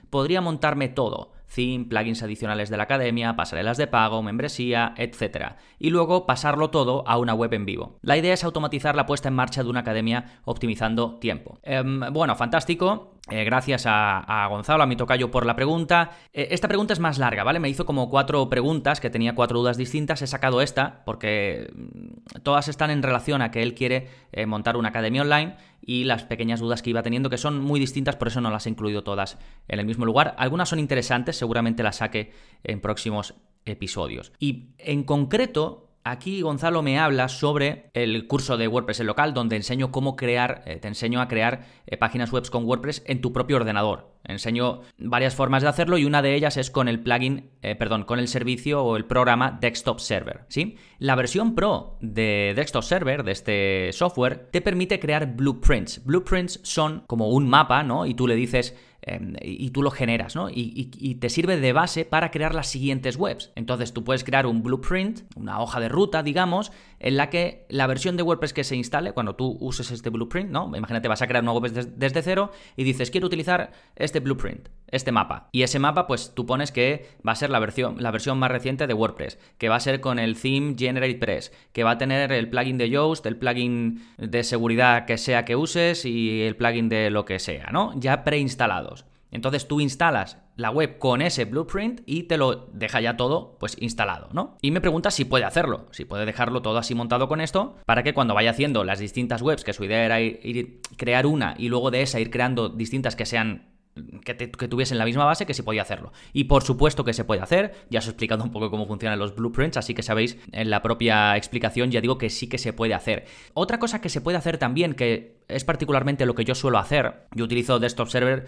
podría 0.09 0.41
montarme 0.41 0.87
todo. 0.87 1.31
Theme, 1.53 1.85
plugins 1.85 2.21
adicionales 2.23 2.69
de 2.69 2.77
la 2.77 2.83
academia, 2.83 3.35
pasarelas 3.35 3.77
de 3.77 3.87
pago, 3.87 4.21
membresía, 4.21 4.93
etc. 4.97 5.55
Y 5.79 5.89
luego 5.89 6.25
pasarlo 6.25 6.69
todo 6.69 7.07
a 7.07 7.17
una 7.17 7.33
web 7.33 7.53
en 7.53 7.65
vivo. 7.65 7.97
La 8.01 8.17
idea 8.17 8.33
es 8.33 8.43
automatizar 8.43 8.95
la 8.95 9.05
puesta 9.05 9.29
en 9.29 9.35
marcha 9.35 9.63
de 9.63 9.69
una 9.69 9.79
academia 9.79 10.39
optimizando 10.45 11.17
tiempo. 11.19 11.59
Em, 11.63 12.01
bueno, 12.11 12.35
fantástico. 12.35 13.16
Eh, 13.29 13.43
gracias 13.43 13.83
a, 13.85 14.47
Gonzalo, 14.49 14.83
a 14.83 14.85
mi 14.85 14.95
tocayo, 14.95 15.29
por 15.29 15.45
la 15.45 15.55
pregunta. 15.55 16.11
Eh, 16.33 16.47
esta 16.51 16.67
pregunta 16.67 16.93
es 16.93 16.99
más 16.99 17.17
larga, 17.17 17.43
¿vale? 17.43 17.59
Me 17.59 17.69
hizo 17.69 17.85
como 17.85 18.09
cuatro 18.09 18.49
preguntas, 18.49 19.01
que 19.01 19.09
tenía 19.09 19.35
cuatro 19.35 19.59
dudas 19.59 19.77
distintas. 19.77 20.21
He 20.21 20.27
sacado 20.27 20.61
esta 20.61 21.03
porque 21.05 21.69
mm, 21.75 22.41
todas 22.43 22.69
están 22.69 22.89
en 22.89 23.03
relación 23.03 23.41
a 23.41 23.51
que 23.51 23.63
él 23.63 23.73
quiere 23.73 24.07
eh, 24.31 24.45
montar 24.45 24.77
una 24.77 24.89
academia 24.89 25.23
online 25.23 25.57
y 25.81 26.05
las 26.05 26.23
pequeñas 26.23 26.59
dudas 26.59 26.81
que 26.81 26.91
iba 26.91 27.03
teniendo, 27.03 27.29
que 27.29 27.37
son 27.37 27.59
muy 27.61 27.79
distintas, 27.79 28.15
por 28.15 28.29
eso 28.29 28.41
no 28.41 28.49
las 28.49 28.65
he 28.65 28.69
incluido 28.69 29.03
todas 29.03 29.37
en 29.67 29.79
el 29.79 29.85
mismo 29.85 30.05
lugar. 30.05 30.35
Algunas 30.37 30.69
son 30.69 30.79
interesantes, 30.79 31.35
seguramente 31.37 31.83
las 31.83 31.97
saque 31.97 32.31
en 32.63 32.79
próximos 32.79 33.35
episodios. 33.65 34.31
Y 34.39 34.69
en 34.77 35.03
concreto, 35.03 35.86
Aquí 36.09 36.41
Gonzalo 36.41 36.83
me 36.83 36.99
habla 36.99 37.27
sobre 37.27 37.89
el 37.93 38.27
curso 38.27 38.55
de 38.55 38.69
WordPress 38.69 39.01
el 39.01 39.07
local, 39.07 39.33
donde 39.33 39.57
enseño 39.57 39.91
cómo 39.91 40.15
crear, 40.15 40.63
eh, 40.65 40.77
te 40.77 40.87
enseño 40.87 41.19
a 41.19 41.27
crear 41.27 41.65
eh, 41.85 41.97
páginas 41.97 42.31
web 42.31 42.49
con 42.49 42.63
WordPress 42.63 43.03
en 43.07 43.19
tu 43.19 43.33
propio 43.33 43.57
ordenador. 43.57 44.15
Enseño 44.23 44.83
varias 44.97 45.35
formas 45.35 45.63
de 45.63 45.69
hacerlo 45.69 45.97
y 45.97 46.05
una 46.05 46.21
de 46.21 46.33
ellas 46.33 46.55
es 46.55 46.71
con 46.71 46.87
el 46.87 47.01
plugin, 47.01 47.49
eh, 47.61 47.75
perdón, 47.75 48.05
con 48.05 48.19
el 48.19 48.29
servicio 48.29 48.85
o 48.85 48.95
el 48.95 49.03
programa 49.03 49.57
Desktop 49.59 49.99
Server, 49.99 50.45
¿sí? 50.47 50.77
La 50.97 51.15
versión 51.15 51.55
Pro 51.55 51.97
de 51.99 52.53
Desktop 52.55 52.83
Server, 52.83 53.23
de 53.23 53.31
este 53.33 53.89
software, 53.91 54.47
te 54.49 54.61
permite 54.61 55.01
crear 55.01 55.35
blueprints. 55.35 56.05
Blueprints 56.05 56.61
son 56.63 57.03
como 57.07 57.31
un 57.31 57.49
mapa, 57.49 57.83
¿no? 57.83 58.05
Y 58.05 58.13
tú 58.13 58.27
le 58.27 58.35
dices 58.35 58.77
em, 59.07 59.35
y 59.41 59.69
tú 59.71 59.81
lo 59.81 59.91
generas, 59.91 60.35
¿no? 60.35 60.49
Y, 60.49 61.15
te 61.19 61.29
sirve 61.29 61.57
de 61.57 61.73
base 61.73 62.05
para 62.05 62.29
crear 62.31 62.53
las 62.53 62.67
siguientes 62.67 63.15
webs. 63.15 63.51
Entonces 63.55 63.93
tú 63.93 64.03
puedes 64.03 64.23
crear 64.23 64.45
un 64.45 64.61
blueprint, 64.61 65.21
una 65.35 65.59
hoja 65.61 65.79
de 65.79 65.89
ruta, 65.89 66.21
digamos, 66.21 66.71
en 66.99 67.17
la 67.17 67.29
que 67.29 67.65
la 67.69 67.87
versión 67.87 68.17
de 68.17 68.23
WordPress 68.23 68.53
que 68.53 68.63
se 68.63 68.75
instale, 68.75 69.13
cuando 69.13 69.35
tú 69.35 69.57
uses 69.59 69.91
este 69.91 70.09
blueprint, 70.09 70.49
¿no? 70.49 70.71
Imagínate, 70.75 71.07
vas 71.07 71.21
a 71.21 71.27
crear 71.27 71.43
una 71.43 71.53
web 71.53 71.71
desde, 71.71 72.21
cero 72.21 72.51
y 72.75 72.83
dices, 72.83 73.11
quiero 73.11 73.27
utilizar 73.27 73.71
este 73.95 74.19
blueprint, 74.19 74.69
este 74.89 75.11
mapa. 75.11 75.49
Y 75.51 75.63
ese 75.63 75.79
mapa, 75.79 76.07
pues 76.07 76.33
tú 76.33 76.45
pones 76.45 76.71
que 76.71 77.09
va 77.25 77.31
a 77.31 77.35
ser 77.35 77.49
la 77.49 77.59
versión, 77.59 78.01
la 78.01 78.11
versión 78.11 78.39
más 78.39 78.51
reciente 78.51 78.87
de 78.87 78.93
WordPress, 78.93 79.37
que 79.57 79.69
va 79.69 79.75
a 79.75 79.79
ser 79.79 80.01
con 80.01 80.19
el 80.19 80.39
theme 80.39 80.75
GeneratePress, 80.77 81.51
que 81.71 81.83
va 81.83 81.91
a 81.91 81.97
tener 81.97 82.31
el 82.31 82.49
plugin 82.49 82.77
de 82.77 82.89
Yoast, 82.89 83.25
el 83.25 83.37
plugin 83.37 84.03
de 84.17 84.43
seguridad 84.43 85.05
que 85.05 85.17
sea 85.17 85.45
que 85.45 85.55
uses 85.55 86.05
y 86.05 86.41
el 86.41 86.55
plugin 86.55 86.89
de 86.89 87.09
lo 87.09 87.25
que 87.25 87.39
sea, 87.39 87.69
¿no? 87.71 87.93
Ya 87.99 88.23
preinstalados. 88.23 88.96
Entonces 89.31 89.67
tú 89.67 89.79
instalas 89.79 90.37
la 90.55 90.71
web 90.71 90.97
con 90.97 91.21
ese 91.21 91.45
blueprint 91.45 92.01
y 92.05 92.23
te 92.23 92.37
lo 92.37 92.67
deja 92.73 93.01
ya 93.01 93.17
todo 93.17 93.57
pues 93.59 93.77
instalado, 93.79 94.29
¿no? 94.31 94.57
Y 94.61 94.71
me 94.71 94.81
preguntas 94.81 95.13
si 95.13 95.25
puede 95.25 95.45
hacerlo, 95.45 95.87
si 95.91 96.05
puede 96.05 96.25
dejarlo 96.25 96.61
todo 96.61 96.77
así 96.77 96.95
montado 96.95 97.27
con 97.27 97.41
esto, 97.41 97.75
para 97.85 98.03
que 98.03 98.13
cuando 98.13 98.33
vaya 98.33 98.51
haciendo 98.51 98.83
las 98.83 98.99
distintas 98.99 99.41
webs, 99.41 99.63
que 99.63 99.73
su 99.73 99.83
idea 99.83 100.05
era 100.05 100.21
ir, 100.21 100.81
crear 100.95 101.25
una 101.25 101.55
y 101.57 101.69
luego 101.69 101.91
de 101.91 102.01
esa 102.01 102.19
ir 102.19 102.31
creando 102.31 102.69
distintas 102.69 103.15
que 103.15 103.25
sean 103.25 103.77
que, 104.23 104.67
tuviesen 104.67 104.97
la 104.97 105.05
misma 105.05 105.25
base, 105.25 105.45
que 105.45 105.53
se 105.53 105.63
podía 105.63 105.81
hacerlo. 105.81 106.11
Y 106.33 106.45
por 106.45 106.63
supuesto 106.63 107.03
que 107.03 107.13
se 107.13 107.23
puede 107.23 107.41
hacer, 107.41 107.73
ya 107.89 107.99
os 107.99 108.07
he 108.07 108.09
explicado 108.09 108.43
un 108.43 108.51
poco 108.51 108.69
cómo 108.69 108.85
funcionan 108.85 109.19
los 109.19 109.35
blueprints, 109.35 109.77
así 109.77 109.93
que 109.93 110.03
sabéis 110.03 110.37
en 110.51 110.69
la 110.69 110.81
propia 110.81 111.35
explicación, 111.35 111.91
ya 111.91 112.01
digo 112.01 112.17
que 112.17 112.29
sí 112.29 112.47
que 112.47 112.57
se 112.57 112.73
puede 112.73 112.93
hacer. 112.93 113.25
Otra 113.53 113.79
cosa 113.79 114.01
que 114.01 114.09
se 114.09 114.21
puede 114.21 114.37
hacer 114.37 114.57
también, 114.57 114.93
que 114.93 115.37
es 115.47 115.63
particularmente 115.63 116.25
lo 116.25 116.35
que 116.35 116.45
yo 116.45 116.55
suelo 116.55 116.77
hacer, 116.77 117.27
yo 117.33 117.45
utilizo 117.45 117.79
Desktop 117.79 118.09
Server 118.09 118.47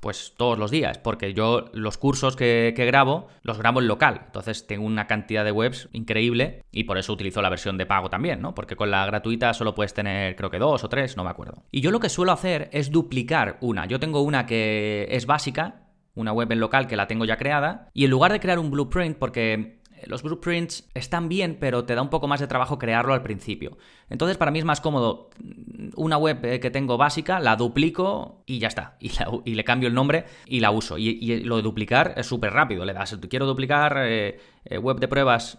pues 0.00 0.34
todos 0.36 0.58
los 0.58 0.70
días, 0.70 0.98
porque 0.98 1.34
yo 1.34 1.66
los 1.72 1.98
cursos 1.98 2.36
que, 2.36 2.72
grabo 2.76 3.28
los 3.42 3.58
grabo 3.58 3.80
en 3.80 3.88
local, 3.88 4.22
entonces 4.26 4.66
tengo 4.66 4.84
una 4.84 5.06
cantidad 5.06 5.44
de 5.44 5.52
webs 5.52 5.88
increíble 5.92 6.62
y 6.70 6.84
por 6.84 6.98
eso 6.98 7.12
utilizo 7.12 7.42
la 7.42 7.48
versión 7.48 7.76
de 7.76 7.86
pago 7.86 8.10
también, 8.10 8.40
¿no? 8.40 8.54
Porque 8.54 8.76
con 8.76 8.90
la 8.90 9.04
gratuita 9.06 9.54
solo 9.54 9.74
puedes 9.74 9.94
tener 9.94 10.36
creo 10.36 10.50
que 10.50 10.58
dos 10.58 10.84
o 10.84 10.88
tres, 10.88 11.16
no 11.16 11.24
me 11.24 11.30
acuerdo. 11.30 11.64
Y 11.70 11.80
yo 11.80 11.90
lo 11.90 12.00
que 12.00 12.08
suelo 12.08 12.32
hacer 12.32 12.68
es 12.72 12.90
duplicar 12.90 13.58
una, 13.60 13.86
yo 13.86 13.98
tengo 13.98 14.20
una 14.20 14.46
que 14.46 15.08
es 15.10 15.26
básica, 15.26 15.82
una 16.14 16.32
web 16.32 16.50
en 16.52 16.60
local 16.60 16.86
que 16.86 16.96
la 16.96 17.06
tengo 17.06 17.24
ya 17.24 17.36
creada, 17.36 17.88
y 17.92 18.04
en 18.04 18.10
lugar 18.10 18.32
de 18.32 18.40
crear 18.40 18.58
un 18.58 18.70
blueprint, 18.70 19.18
porque 19.18 19.80
los 20.06 20.22
blueprints 20.22 20.88
están 20.94 21.28
bien, 21.28 21.56
pero 21.60 21.84
te 21.84 21.94
da 21.94 22.02
un 22.02 22.10
poco 22.10 22.28
más 22.28 22.40
de 22.40 22.46
trabajo 22.46 22.78
crearlo 22.78 23.12
al 23.12 23.22
principio. 23.22 23.76
Entonces, 24.08 24.36
para 24.36 24.50
mí 24.50 24.58
es 24.58 24.64
más 24.64 24.80
cómodo 24.80 25.30
una 25.96 26.16
web 26.16 26.44
eh, 26.44 26.60
que 26.60 26.70
tengo 26.70 26.96
básica, 26.96 27.40
la 27.40 27.56
duplico 27.56 28.42
y 28.46 28.58
ya 28.58 28.68
está. 28.68 28.96
Y, 29.00 29.54
le 29.54 29.64
cambio 29.64 29.88
el 29.88 29.94
nombre 29.94 30.24
y 30.46 30.60
la 30.60 30.70
uso. 30.70 30.98
Y, 30.98 31.42
lo 31.44 31.56
de 31.56 31.62
duplicar 31.62 32.14
es 32.16 32.26
súper 32.26 32.52
rápido. 32.52 32.84
Le 32.84 32.92
das, 32.92 33.18
quiero 33.28 33.46
duplicar 33.46 33.96
eh, 34.04 34.38
eh, 34.64 34.78
web 34.78 34.98
de 34.98 35.08
pruebas 35.08 35.58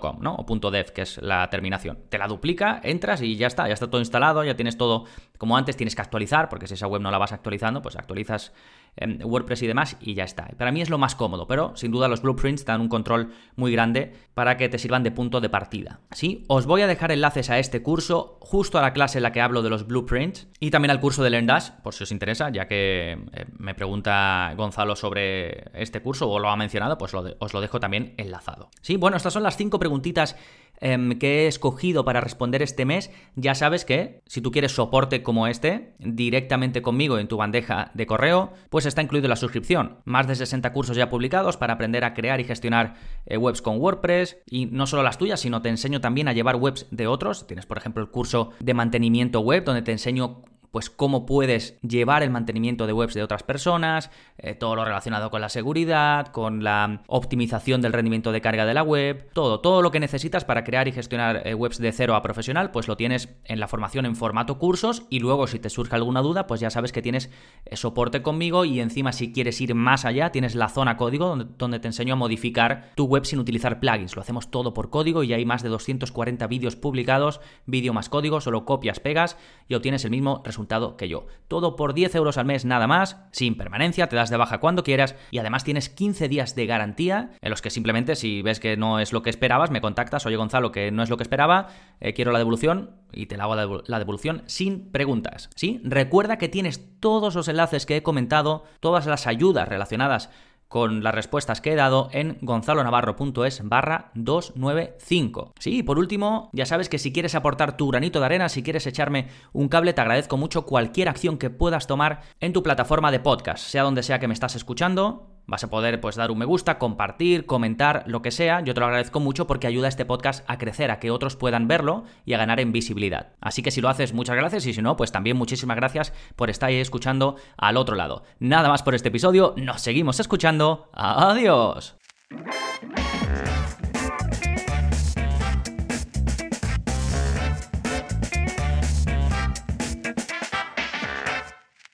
.com, 0.00 0.18
¿no? 0.20 0.34
O 0.34 0.70
.dev, 0.70 0.92
que 0.92 1.02
es 1.02 1.22
la 1.22 1.48
terminación. 1.48 1.98
Te 2.08 2.18
la 2.18 2.26
duplica, 2.26 2.80
entras 2.82 3.22
y 3.22 3.36
ya 3.36 3.46
está, 3.46 3.68
ya 3.68 3.74
está 3.74 3.88
todo 3.88 4.00
instalado, 4.00 4.42
ya 4.42 4.56
tienes 4.56 4.76
todo 4.76 5.04
como 5.38 5.56
antes, 5.56 5.76
tienes 5.76 5.94
que 5.94 6.02
actualizar, 6.02 6.48
porque 6.48 6.66
si 6.66 6.74
esa 6.74 6.88
web 6.88 7.00
no 7.00 7.12
la 7.12 7.18
vas 7.18 7.32
actualizando, 7.32 7.80
pues 7.80 7.94
actualizas 7.94 8.52
WordPress 8.96 9.62
y 9.62 9.66
demás 9.66 9.96
y 10.00 10.14
ya 10.14 10.24
está. 10.24 10.48
Para 10.58 10.70
mí 10.70 10.82
es 10.82 10.90
lo 10.90 10.98
más 10.98 11.14
cómodo, 11.14 11.46
pero 11.46 11.74
sin 11.76 11.90
duda 11.90 12.08
los 12.08 12.22
blueprints 12.22 12.64
dan 12.64 12.80
un 12.80 12.88
control 12.88 13.32
muy 13.56 13.72
grande 13.72 14.12
para 14.34 14.56
que 14.56 14.68
te 14.68 14.78
sirvan 14.78 15.02
de 15.02 15.10
punto 15.10 15.40
de 15.40 15.48
partida. 15.48 16.00
¿Sí? 16.10 16.44
Os 16.48 16.66
voy 16.66 16.82
a 16.82 16.86
dejar 16.86 17.12
enlaces 17.12 17.50
a 17.50 17.58
este 17.58 17.82
curso, 17.82 18.38
justo 18.40 18.78
a 18.78 18.82
la 18.82 18.92
clase 18.92 19.18
en 19.18 19.22
la 19.22 19.32
que 19.32 19.40
hablo 19.40 19.62
de 19.62 19.70
los 19.70 19.86
blueprints 19.86 20.48
y 20.60 20.70
también 20.70 20.90
al 20.90 21.00
curso 21.00 21.22
de 21.22 21.30
LearnDash, 21.30 21.70
por 21.82 21.94
si 21.94 22.04
os 22.04 22.12
interesa, 22.12 22.50
ya 22.50 22.66
que 22.66 23.12
eh, 23.12 23.46
me 23.58 23.74
pregunta 23.74 24.52
Gonzalo 24.56 24.94
sobre 24.94 25.70
este 25.74 26.02
curso 26.02 26.28
o 26.28 26.38
lo 26.38 26.50
ha 26.50 26.56
mencionado, 26.56 26.98
pues 26.98 27.14
os 27.14 27.54
lo 27.54 27.60
dejo 27.60 27.80
también 27.80 28.14
enlazado. 28.18 28.70
Sí, 28.80 28.96
bueno, 28.96 29.16
estas 29.16 29.32
son 29.32 29.42
las 29.42 29.56
cinco 29.56 29.78
preguntitas 29.78 30.36
Em, 30.84 31.16
que 31.16 31.44
he 31.44 31.46
escogido 31.46 32.04
para 32.04 32.20
responder 32.20 32.60
este 32.60 32.84
mes, 32.84 33.12
ya 33.36 33.54
sabes 33.54 33.84
que 33.84 34.20
si 34.26 34.40
tú 34.40 34.50
quieres 34.50 34.72
soporte 34.72 35.22
como 35.22 35.46
este, 35.46 35.94
directamente 36.00 36.82
conmigo 36.82 37.20
en 37.20 37.28
tu 37.28 37.36
bandeja 37.36 37.92
de 37.94 38.04
correo, 38.04 38.52
pues 38.68 38.84
está 38.84 39.00
incluido 39.00 39.28
la 39.28 39.36
suscripción. 39.36 39.98
Más 40.04 40.26
de 40.26 40.34
60 40.34 40.72
cursos 40.72 40.96
ya 40.96 41.08
publicados 41.08 41.56
para 41.56 41.74
aprender 41.74 42.02
a 42.02 42.14
crear 42.14 42.40
y 42.40 42.44
gestionar 42.44 42.94
eh, 43.26 43.36
webs 43.36 43.62
con 43.62 43.78
WordPress, 43.78 44.38
y 44.50 44.66
no 44.66 44.88
solo 44.88 45.04
las 45.04 45.18
tuyas, 45.18 45.38
sino 45.38 45.62
te 45.62 45.68
enseño 45.68 46.00
también 46.00 46.26
a 46.26 46.32
llevar 46.32 46.56
webs 46.56 46.88
de 46.90 47.06
otros. 47.06 47.46
Tienes, 47.46 47.64
por 47.64 47.78
ejemplo, 47.78 48.02
el 48.02 48.10
curso 48.10 48.50
de 48.58 48.74
mantenimiento 48.74 49.38
web, 49.38 49.62
donde 49.62 49.82
te 49.82 49.92
enseño 49.92 50.42
pues 50.72 50.88
cómo 50.88 51.26
puedes 51.26 51.78
llevar 51.82 52.22
el 52.22 52.30
mantenimiento 52.30 52.86
de 52.86 52.94
webs 52.94 53.12
de 53.12 53.22
otras 53.22 53.42
personas, 53.42 54.10
eh, 54.38 54.54
todo 54.54 54.74
lo 54.74 54.84
relacionado 54.84 55.30
con 55.30 55.42
la 55.42 55.50
seguridad, 55.50 56.28
con 56.28 56.64
la 56.64 57.02
optimización 57.08 57.82
del 57.82 57.92
rendimiento 57.92 58.32
de 58.32 58.40
carga 58.40 58.64
de 58.64 58.72
la 58.72 58.82
web, 58.82 59.28
todo, 59.34 59.60
todo 59.60 59.82
lo 59.82 59.90
que 59.90 60.00
necesitas 60.00 60.46
para 60.46 60.64
crear 60.64 60.88
y 60.88 60.92
gestionar 60.92 61.46
eh, 61.46 61.54
webs 61.54 61.76
de 61.76 61.92
cero 61.92 62.16
a 62.16 62.22
profesional, 62.22 62.70
pues 62.70 62.88
lo 62.88 62.96
tienes 62.96 63.28
en 63.44 63.60
la 63.60 63.68
formación 63.68 64.06
en 64.06 64.16
formato 64.16 64.58
cursos 64.58 65.04
y 65.10 65.20
luego 65.20 65.46
si 65.46 65.58
te 65.58 65.68
surge 65.68 65.94
alguna 65.94 66.22
duda, 66.22 66.46
pues 66.46 66.60
ya 66.60 66.70
sabes 66.70 66.90
que 66.90 67.02
tienes 67.02 67.30
eh, 67.66 67.76
soporte 67.76 68.22
conmigo 68.22 68.64
y 68.64 68.80
encima 68.80 69.12
si 69.12 69.30
quieres 69.30 69.60
ir 69.60 69.74
más 69.74 70.06
allá, 70.06 70.32
tienes 70.32 70.54
la 70.54 70.70
zona 70.70 70.96
código 70.96 71.26
donde, 71.26 71.46
donde 71.58 71.80
te 71.80 71.88
enseño 71.88 72.14
a 72.14 72.16
modificar 72.16 72.92
tu 72.94 73.04
web 73.04 73.26
sin 73.26 73.40
utilizar 73.40 73.78
plugins. 73.78 74.16
Lo 74.16 74.22
hacemos 74.22 74.50
todo 74.50 74.72
por 74.72 74.88
código 74.88 75.22
y 75.22 75.34
hay 75.34 75.44
más 75.44 75.62
de 75.62 75.68
240 75.68 76.46
vídeos 76.46 76.76
publicados, 76.76 77.42
vídeo 77.66 77.92
más 77.92 78.08
código, 78.08 78.40
solo 78.40 78.64
copias, 78.64 79.00
pegas 79.00 79.36
y 79.68 79.74
obtienes 79.74 80.06
el 80.06 80.12
mismo 80.12 80.40
resultado 80.46 80.61
que 80.96 81.08
yo. 81.08 81.26
Todo 81.48 81.76
por 81.76 81.94
10 81.94 82.14
euros 82.14 82.38
al 82.38 82.46
mes 82.46 82.64
nada 82.64 82.86
más, 82.86 83.18
sin 83.30 83.56
permanencia, 83.56 84.08
te 84.08 84.16
das 84.16 84.30
de 84.30 84.36
baja 84.36 84.58
cuando 84.58 84.84
quieras 84.84 85.14
y 85.30 85.38
además 85.38 85.64
tienes 85.64 85.88
15 85.88 86.28
días 86.28 86.54
de 86.54 86.66
garantía 86.66 87.30
en 87.40 87.50
los 87.50 87.62
que 87.62 87.70
simplemente 87.70 88.16
si 88.16 88.42
ves 88.42 88.60
que 88.60 88.76
no 88.76 88.98
es 88.98 89.12
lo 89.12 89.22
que 89.22 89.30
esperabas, 89.30 89.70
me 89.70 89.80
contactas, 89.80 90.24
oye 90.26 90.36
Gonzalo, 90.36 90.72
que 90.72 90.90
no 90.90 91.02
es 91.02 91.10
lo 91.10 91.16
que 91.16 91.22
esperaba, 91.22 91.68
eh, 92.00 92.14
quiero 92.14 92.32
la 92.32 92.38
devolución 92.38 92.90
y 93.12 93.26
te 93.26 93.36
la 93.36 93.44
hago 93.44 93.82
la 93.86 93.98
devolución 93.98 94.42
sin 94.46 94.90
preguntas. 94.90 95.50
¿Sí? 95.54 95.80
Recuerda 95.84 96.38
que 96.38 96.48
tienes 96.48 96.98
todos 97.00 97.34
los 97.34 97.48
enlaces 97.48 97.86
que 97.86 97.96
he 97.96 98.02
comentado, 98.02 98.64
todas 98.80 99.06
las 99.06 99.26
ayudas 99.26 99.68
relacionadas 99.68 100.30
con 100.72 101.04
las 101.04 101.14
respuestas 101.14 101.60
que 101.60 101.72
he 101.72 101.76
dado 101.76 102.08
en 102.12 102.38
gonzalonavarro.es 102.40 103.60
barra 103.68 104.10
295. 104.14 105.52
Sí, 105.58 105.82
por 105.82 105.98
último, 105.98 106.48
ya 106.54 106.64
sabes 106.64 106.88
que 106.88 106.98
si 106.98 107.12
quieres 107.12 107.34
aportar 107.34 107.76
tu 107.76 107.88
granito 107.88 108.20
de 108.20 108.24
arena, 108.24 108.48
si 108.48 108.62
quieres 108.62 108.86
echarme 108.86 109.28
un 109.52 109.68
cable, 109.68 109.92
te 109.92 110.00
agradezco 110.00 110.38
mucho 110.38 110.64
cualquier 110.64 111.10
acción 111.10 111.36
que 111.36 111.50
puedas 111.50 111.86
tomar 111.86 112.22
en 112.40 112.54
tu 112.54 112.62
plataforma 112.62 113.10
de 113.10 113.20
podcast, 113.20 113.66
sea 113.66 113.82
donde 113.82 114.02
sea 114.02 114.18
que 114.18 114.28
me 114.28 114.32
estás 114.32 114.56
escuchando, 114.56 115.41
Vas 115.46 115.64
a 115.64 115.70
poder 115.70 116.00
pues 116.00 116.16
dar 116.16 116.30
un 116.30 116.38
me 116.38 116.44
gusta, 116.44 116.78
compartir, 116.78 117.46
comentar, 117.46 118.04
lo 118.06 118.22
que 118.22 118.30
sea. 118.30 118.60
Yo 118.60 118.74
te 118.74 118.80
lo 118.80 118.86
agradezco 118.86 119.20
mucho 119.20 119.46
porque 119.46 119.66
ayuda 119.66 119.86
a 119.86 119.88
este 119.88 120.04
podcast 120.04 120.44
a 120.48 120.58
crecer, 120.58 120.90
a 120.90 120.98
que 120.98 121.10
otros 121.10 121.36
puedan 121.36 121.68
verlo 121.68 122.04
y 122.24 122.34
a 122.34 122.38
ganar 122.38 122.60
en 122.60 122.72
visibilidad. 122.72 123.32
Así 123.40 123.62
que 123.62 123.70
si 123.70 123.80
lo 123.80 123.88
haces, 123.88 124.12
muchas 124.12 124.36
gracias 124.36 124.66
y 124.66 124.72
si 124.72 124.82
no, 124.82 124.96
pues 124.96 125.12
también 125.12 125.36
muchísimas 125.36 125.76
gracias 125.76 126.12
por 126.36 126.50
estar 126.50 126.68
ahí 126.68 126.76
escuchando 126.76 127.36
al 127.56 127.76
otro 127.76 127.96
lado. 127.96 128.24
Nada 128.38 128.68
más 128.68 128.82
por 128.82 128.94
este 128.94 129.08
episodio, 129.08 129.54
nos 129.56 129.80
seguimos 129.80 130.18
escuchando. 130.20 130.90
Adiós. 130.92 131.96